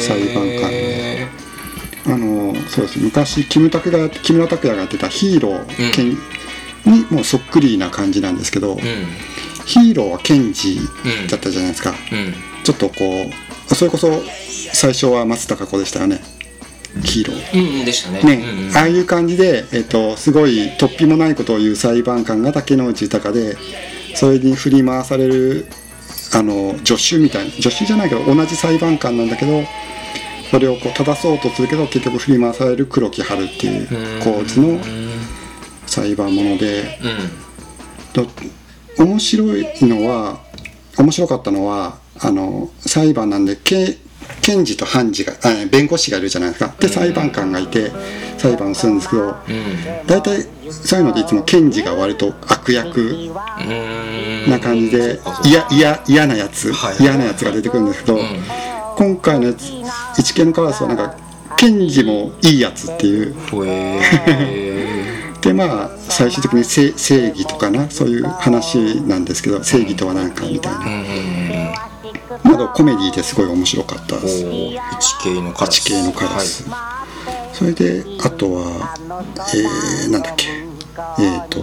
[0.00, 0.44] 裁判
[2.04, 2.98] 官あのそうです。
[2.98, 4.00] 昔木村拓哉
[4.70, 6.16] がやってたヒーロー、ケン
[6.84, 8.78] にもうそっくりな感じなんですけど、うん。
[9.66, 10.78] ヒーローはケンジ
[11.28, 12.34] だったじゃないですか、うん。
[12.64, 13.26] ちょっとこ
[13.70, 14.22] うそれこそ
[14.72, 16.20] 最初は松たか子でしたよね。
[17.04, 17.78] ヒーロー。
[17.80, 18.22] うんでしたね。
[18.22, 18.76] ね、うんうん。
[18.76, 23.56] ああいう感じで、えっとすごい突飛もないことを言う裁判官が竹野内豊で
[24.14, 25.66] それに振り回される
[26.34, 29.62] あの助手みたいな助手じゃないけど同じ裁判官なんだけど
[30.50, 34.78] それをこう正そうとするけど結局振り回される黒木春っていう構図の
[35.88, 36.98] 裁判もので。
[37.02, 37.48] うん。
[38.12, 38.26] と
[38.98, 40.40] 面白いのは
[40.96, 43.96] 面白かったのはあの裁判なんでけ
[44.42, 46.74] 検事と判事があ弁護士がいるじゃないですか。
[46.80, 47.90] で裁判官がいて
[48.38, 49.36] 裁判をするんですけどうん。
[50.06, 53.04] 大体そういうのでいつも検事が割と悪役う
[54.46, 54.50] ん。
[54.50, 56.96] な感じで嫌なやつはい。
[57.02, 58.20] 嫌なやつが出てくるんですけどん。
[58.96, 59.70] 今回のやつ
[60.18, 61.16] 一系のカラスはなんか
[61.56, 63.34] 検事もいいやつっていう
[65.40, 71.88] でまあ最終的に正正義とかなそういう話なんですけど正義とは何かみたいな。
[72.44, 74.44] まだコメディですごい面白かったおです。
[74.44, 75.78] ー一系のカラス。
[75.78, 76.64] 一系のカラス、
[77.52, 78.94] それであとは
[79.54, 80.46] えー、なんだっけ。
[81.22, 81.60] えっ、と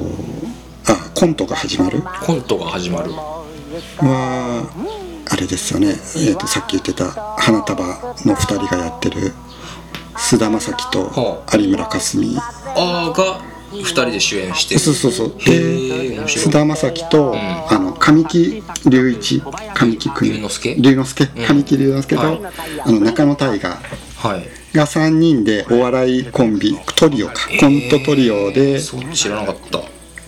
[0.91, 2.01] あコントが始まる。
[2.01, 3.11] はいコントが始まる。
[3.11, 4.69] は
[5.29, 7.93] あれですよね、えー、とさっき言ってた花束の
[8.35, 9.33] 2人がやってる
[10.17, 12.37] 菅田将暉とは有村架純。
[12.37, 14.75] あーが二人で主演して。
[14.75, 15.35] るそうそうそう。
[15.45, 19.41] で菅田将暉と、あの神木隆一
[19.73, 20.75] 神木君龍之介？
[20.75, 21.27] 龍之介？
[21.47, 22.41] 神木隆之介と、はい。
[22.85, 24.75] あの中野大河はい。
[24.75, 27.33] が3人でお笑いコンビトリオか。
[27.59, 28.79] コントトリオで
[29.13, 29.81] 知らなかった。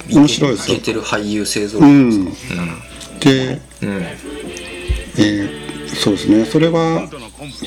[0.09, 0.79] 面白いですよ。
[0.79, 2.23] てる俳優勢ぞろうん。
[2.23, 2.29] い
[3.19, 4.03] でうん。
[5.17, 5.66] えー
[5.99, 6.45] そうですね。
[6.45, 7.07] それは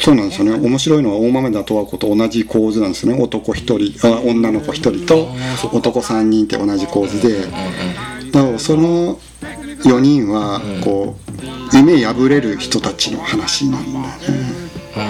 [0.01, 0.53] そうなんですよね。
[0.53, 3.23] 面白いのは大豆田十和子と同じ構図なんですよね。
[3.23, 5.29] 男1人あ女の子1人と
[5.73, 7.47] 男3人って同じ構図で。
[8.31, 9.19] だからその
[9.85, 11.17] 4人はこ
[11.73, 14.09] う夢破れる人たちの話なんだよね、
[14.97, 15.01] え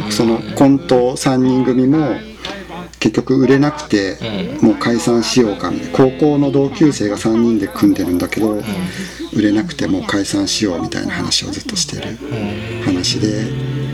[0.00, 2.16] ーそのコント3人組も
[2.98, 4.18] 結結局売れなくて、
[4.60, 5.98] もう解散しようかみたいな。
[5.98, 8.60] 高校の同級生が3人で組んでるんだけど、
[9.32, 12.18] 売れなくてもう解散しようみたいな話をずっとしてる
[12.84, 13.88] 話で。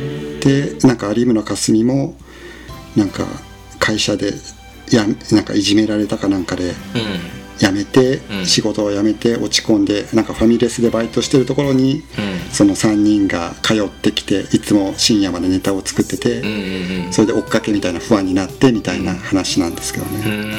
[0.45, 2.15] でなんか有村架純も
[2.95, 3.25] なんか
[3.79, 4.35] 会社で
[4.91, 6.75] やなんかいじめられたかなんかでうん
[7.59, 8.47] 辞めて、うん。
[8.47, 12.53] 仕事を辞めて落ち込んでなんかファミレスでバイトしてるところに、うん。
[12.53, 20.55] その3人が通ってきていつも深夜までネタを作ってて、うんうんうんそれで追っかけみたいな不安になってみたいな話なんですけどうね、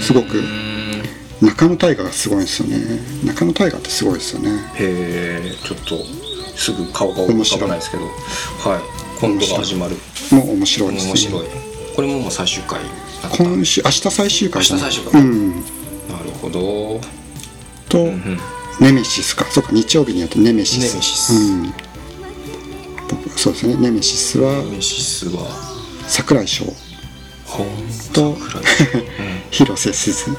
[0.00, 1.02] すごくうん
[1.42, 2.78] 中野大河がすごいんですよね。
[3.24, 4.50] 中野大河ってすごいですよね。
[4.76, 5.98] へえちょっと
[6.56, 8.04] すぐ顔が浮かばないですけど。
[8.04, 9.20] はい。
[9.20, 9.96] 今度が始まる。
[10.30, 11.10] もう面白いですね。
[11.10, 11.46] 面白い。
[11.96, 12.80] これももう最終回
[13.36, 15.20] 今週明日最終回明日最終回。
[15.20, 17.00] うんなるほど。
[17.88, 18.38] と、うん
[18.80, 19.44] ネメシスか。
[19.50, 20.88] そうか日曜日にやってネメシス。
[20.88, 21.34] ネメシス。
[21.34, 21.72] うん。
[23.08, 23.76] 僕そうですね。
[23.76, 25.46] ネメシスはメシスは。
[26.08, 26.64] 桜井翔。
[28.12, 28.36] と？
[28.36, 28.64] 桜井
[29.50, 30.30] 広瀬すず。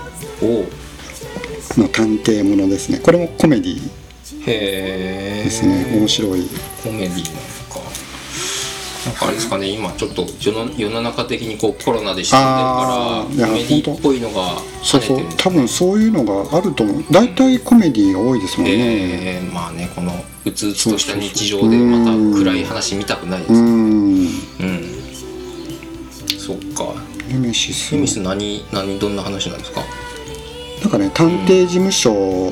[1.78, 3.00] の探偵ものですね。
[3.00, 3.82] これもコメディ
[4.28, 5.86] ですね。
[5.96, 6.50] 面白い。
[6.84, 7.53] コメディ
[9.06, 17.04] なんかあれですかね今ちょっと世の世の中的にこうコロナで沈んでるからコメディっぽいのがそうそう多分そういうのがあると思う。
[17.12, 18.74] 大体コメディが多いですもんね。
[18.78, 20.14] えーまあねこの
[20.46, 23.66] うつうつとした日常でまた暗い話見たくないですうねん。
[23.66, 24.30] うん。
[26.38, 26.94] そっか。
[27.30, 29.82] ネメシスフミス何何どんな話なんですか？
[30.82, 32.52] なんかね探偵事務所、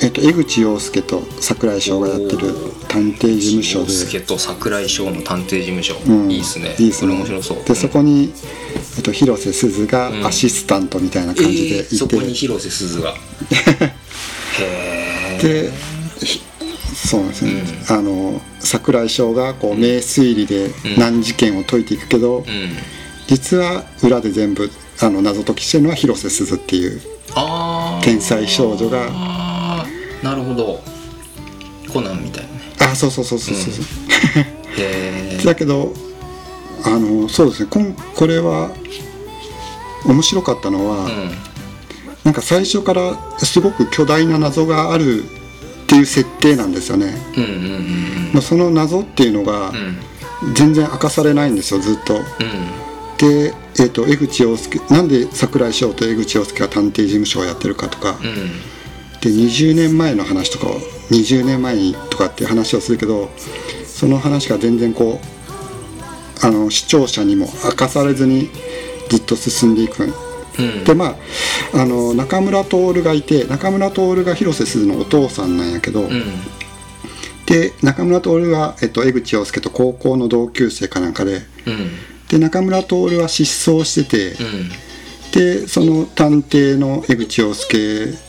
[0.00, 2.54] えっと江口洋介と櫻井翔がやってる
[2.88, 3.92] 探偵事務所で。
[3.92, 6.30] 洋介と桜井翔の探偵事務所、うん。
[6.30, 6.76] いいっすね。
[6.78, 7.14] いいっすね。
[7.14, 7.64] 面白そう。
[7.64, 8.32] でそこに、
[8.96, 10.26] えっと、広瀬すずがうん。
[10.26, 13.14] アシスタントみたいな感じでいて、えーそこに広瀬すずが。
[14.60, 15.72] へえで
[16.24, 16.42] ひ
[16.94, 22.44] そうですね、あの櫻井翔がこう名推理で難事件を解いていくけど、うん。
[23.28, 24.70] 実は裏で全部
[25.00, 27.00] あの謎解きしてるのは広瀬すずっていう
[28.02, 29.57] 天才少女が
[30.22, 30.80] なるほど。
[31.92, 32.60] コナンみたいなね。
[32.80, 33.84] あそうそうそうそうそう、
[34.78, 35.92] へえだけど
[36.84, 37.68] あのそうですね。
[37.70, 38.70] こんこれは
[40.04, 41.30] 面白かったのは、うん。
[42.24, 45.26] なんか最初からすごく巨大な謎があるっ
[45.86, 49.98] ていう設定なんですよね、うんうんうんまあその謎っていうのがうん。
[50.54, 52.14] 全然明かされないんですよずっと。
[52.14, 52.22] うん。
[53.18, 58.77] で、えー、と江口洋介なんで櫻井翔と江口洋介が探偵事務所をやってるかとか、うん
[59.20, 60.80] で20年前の話とかを
[61.10, 63.28] 20年前にとかっていう話をするけど
[63.84, 68.48] その話が全然こうあの視聴者にも明かされずに
[69.08, 70.04] ずっと進んでいく。
[70.04, 70.84] うん。
[70.84, 71.16] でま
[71.74, 76.10] ああの中村徹がいて中村徹が広瀬すずのお父さんなんやけど、うん。
[77.46, 81.90] で中村徹は、えっと、江口洋介と高校の同級生かなんかでうん。
[82.28, 84.68] で中村徹は失踪してて、うん。
[85.32, 88.27] でその探偵の江口洋介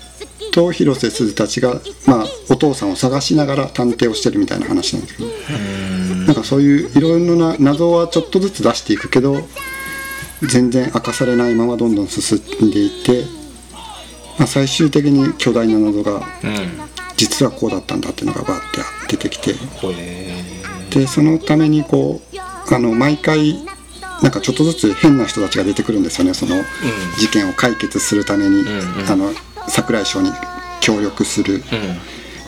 [0.60, 1.76] と広瀬すずたちが、
[2.06, 5.30] まあ、お父さんを探しながら探偵をしてるみたいな話なんですけど
[6.26, 9.38] なんかそういういろいろな謎はちょっとずつ出していくけど
[10.41, 13.23] 全然明かされないままどんどん進んでいって、
[14.38, 16.23] まあ、最終的に巨大な謎がうん。
[17.15, 18.61] 実はこうだったんだっていうのがバーっ
[19.07, 19.53] て出てきて。
[20.91, 23.56] でそのためにこうあの毎回
[24.22, 26.34] なんかちょっとずつ変な人たちが出てくるんですよね。
[26.34, 26.56] その
[27.18, 29.10] 事件を解決するために、んうん。
[29.10, 29.34] あの
[29.68, 30.31] 櫻井翔に
[30.81, 31.61] 協力するうん。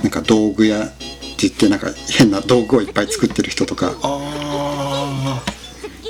[0.04, 3.94] なんか道具屋って言ってなんか変な道具をいっぱい作ってる人とか。
[4.02, 5.62] ああ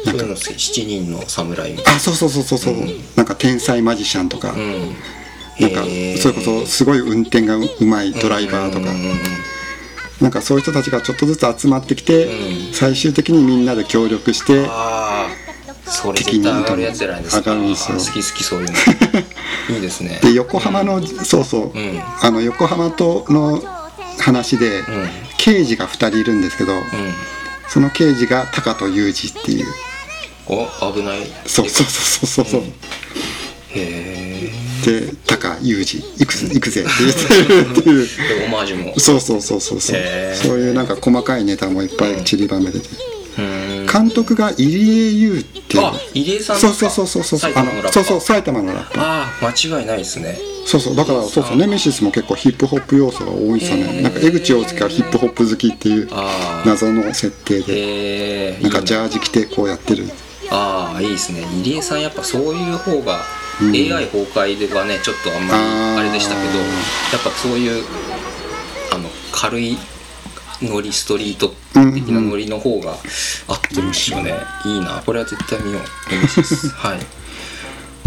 [0.03, 2.75] そういうの七人の侍みたいあそうそうそうそうそう、
[3.15, 4.95] なんか天才マジシャンとか、なうん。
[5.59, 5.83] なんか
[6.19, 9.11] それこそすごい運転がうまいドライバーとか、うん
[10.21, 12.73] なんかそういう人たちがちょっとずつ集まってきて、うん。
[12.73, 14.67] 最終的にみんなで協力して
[15.91, 17.51] それ絶対上がるやつじゃないですか。
[17.51, 17.97] 上がるんですよ。
[17.97, 18.67] 好き好きそういう
[19.69, 19.75] の。
[19.75, 20.19] いいですね。
[20.23, 22.01] で横浜の、そうそう、ん。
[22.21, 23.61] あの横浜との
[24.17, 24.85] 話で、ん。
[25.37, 26.81] 刑事が2人いるんですけど、うん。
[27.67, 29.65] その刑事が高戸裕二っていう。
[30.47, 31.19] お危ない。
[31.45, 32.63] そうそうそうそうそう、
[33.75, 34.51] へ
[34.85, 38.45] で高裕二行くぜ行くぜって言ってるっていう。
[38.45, 38.97] オマージュも。
[38.97, 39.99] そうそうそうそうそう。
[40.35, 43.20] そういうなんか細かいネタもいっぱい散りばめてて、うん
[43.91, 45.85] 監督が入江優っていう。
[45.85, 47.51] あ入江さんそうですかそうそうそうそう。
[47.51, 49.03] 埼玉のそうそう埼玉のラッパー。
[49.03, 50.37] ああ間違いないですね。
[50.65, 51.57] そうそうだからそうそう。
[51.57, 54.01] ネメシスも結構ヒップホップ要素が多いですよね。
[54.01, 58.59] なんか江口洋介がヒップホップ好きっていうああ謎の設定で。
[58.61, 60.05] なんかジャージ着てこうやってる。
[60.49, 61.45] ああいいですね。
[61.63, 63.21] 入江さんやっぱそういう方が
[63.61, 66.65] AI 崩壊ではねちょっとあんまりあれでしたけどや
[67.17, 67.83] っぱそういう
[68.93, 69.77] あの軽い
[70.61, 71.53] ノリストリート
[71.93, 72.91] 的なノリの方が
[73.47, 74.35] 合ってますよね、
[74.65, 75.01] いいな。
[75.05, 75.81] これは絶対見よう。
[76.77, 76.99] はい。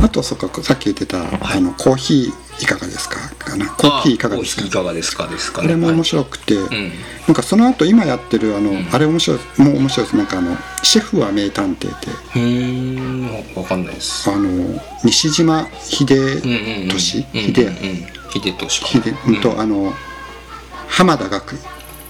[0.03, 3.17] あとそっかさっき言ってた、あのコーヒーいかがですか？
[3.37, 3.67] かな？
[3.67, 4.63] コーヒーいかがですか？
[4.63, 6.93] いかがですかですかあれも面い、白くて、ん。
[7.27, 8.89] なんかその後今やってるあの、ん。
[8.93, 10.17] あれ面白いもう面白いです。
[10.17, 12.11] なんかあの「シェフは名探偵」って。
[12.11, 13.01] うー。
[13.01, 14.31] んわかんないです。
[14.31, 16.07] あの西島秀
[16.87, 16.99] 俊？
[16.99, 17.25] 秀？
[17.33, 17.53] うん
[18.31, 18.89] 秀俊か。
[18.89, 19.17] 秀？
[19.27, 19.93] うんとあの
[20.89, 21.57] 浜田学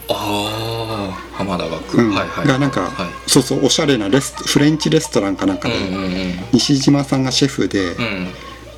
[0.09, 2.15] ああ浜田学、うん。
[2.15, 3.31] はいはいがなんか、はい。
[3.31, 6.11] そうそうおしゃれなレスフレンチレストランかなんかで、うんうんうん。
[6.53, 8.29] 西島さんがシェフで、うん。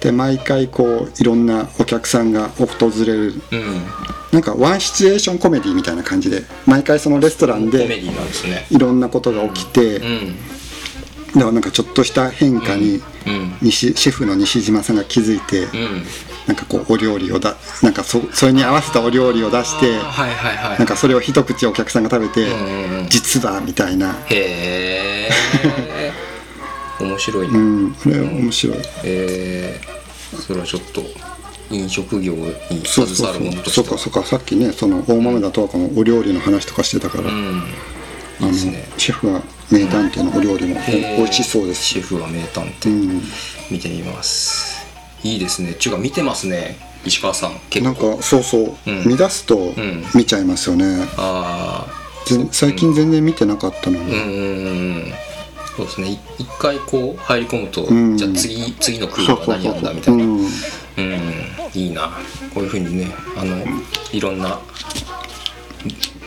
[0.01, 3.35] で毎回こういろんなお客さんが訪れる。
[3.51, 3.83] うん。
[4.33, 7.89] なんかワンシチュエーションコメディみたいな感じで毎回そのレストランで
[8.71, 10.37] いろんなことが起きて、うん
[11.37, 13.59] でもなんかちょっとした変化にうん。
[13.61, 16.03] 西シェフの西島さんが気づいて、うん。
[16.47, 20.79] なんかこうお料理をだなんかそそれに合わせたお料理を出してはいはいはい。
[20.79, 23.09] なんかそれを一口お客さんが食べて、うんうんうん。
[23.09, 26.13] 実はみたいな、へえ。
[27.05, 28.79] 面白いな、うん、あれ面白い。
[29.05, 29.81] え。
[30.35, 31.03] ー、それはちょっと
[31.71, 32.55] 飲食業に
[32.87, 33.99] そうそう携わる者とそうしては。
[33.99, 34.29] そうかそうか。
[34.29, 37.63] さっきねその大豆田とかのお料理の話とかしてたから、うん
[38.41, 41.83] あのシェフは名探偵のお料理も美味しそうです。
[41.83, 43.23] し、シェフは名探う偵、ん、
[43.71, 44.85] 見てみます。
[45.23, 45.75] いいですね。
[45.75, 46.79] ちゅうか見てますね。
[47.05, 47.59] 石川さん。
[47.71, 49.05] 結なん構かそうそう、うん。
[49.07, 50.05] 見出すとん。
[50.15, 51.87] 見ちゃいますよね、あ
[52.27, 55.13] ぜ最近全然見てなかったのに、
[55.77, 56.09] そうですね。
[56.11, 58.17] い一回こう入り込むと、ん。
[58.17, 60.25] じゃあ次次のクールは何なんだみたいな。
[60.25, 60.41] うん。
[60.41, 60.51] うん、
[61.75, 62.19] いいな。
[62.55, 63.65] こういうふうにねあの
[64.13, 64.59] いろんな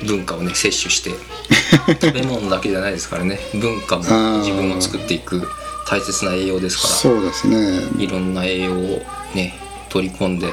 [0.06, 1.12] 文化をね摂取して
[2.02, 3.40] 食べ物だけじゃないですからね。
[3.54, 4.40] 文化もー。
[4.40, 5.48] 自分を作っていく
[5.88, 7.82] 大切な栄養ですかそうですね。
[7.98, 9.60] らいろんな栄養をね
[9.90, 10.48] 取り込んで。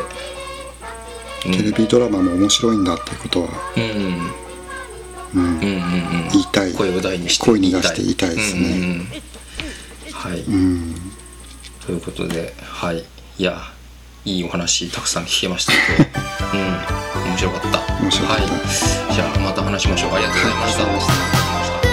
[1.45, 3.83] テレビドラマも面白いんだっていうことは、うん。
[3.83, 3.99] うん。
[5.35, 5.69] うんうんう
[6.27, 6.29] ん。
[6.33, 6.73] 言いたい。
[6.73, 8.61] 声を大にして声に出して言いたいですね。
[8.61, 9.07] うんうんうん。
[10.13, 10.95] はい、うん。
[11.87, 13.05] ということではい。
[13.39, 13.61] いや
[14.25, 16.11] いいお話たくさん聞けましたけど。
[17.01, 17.06] うん
[17.37, 18.03] 面白かった。
[18.03, 18.43] 面白かった。
[18.45, 20.15] はい、じゃあまた話しましょう。
[20.15, 21.17] ありがとうございました、ありがとうござい。
[21.19, 21.86] ました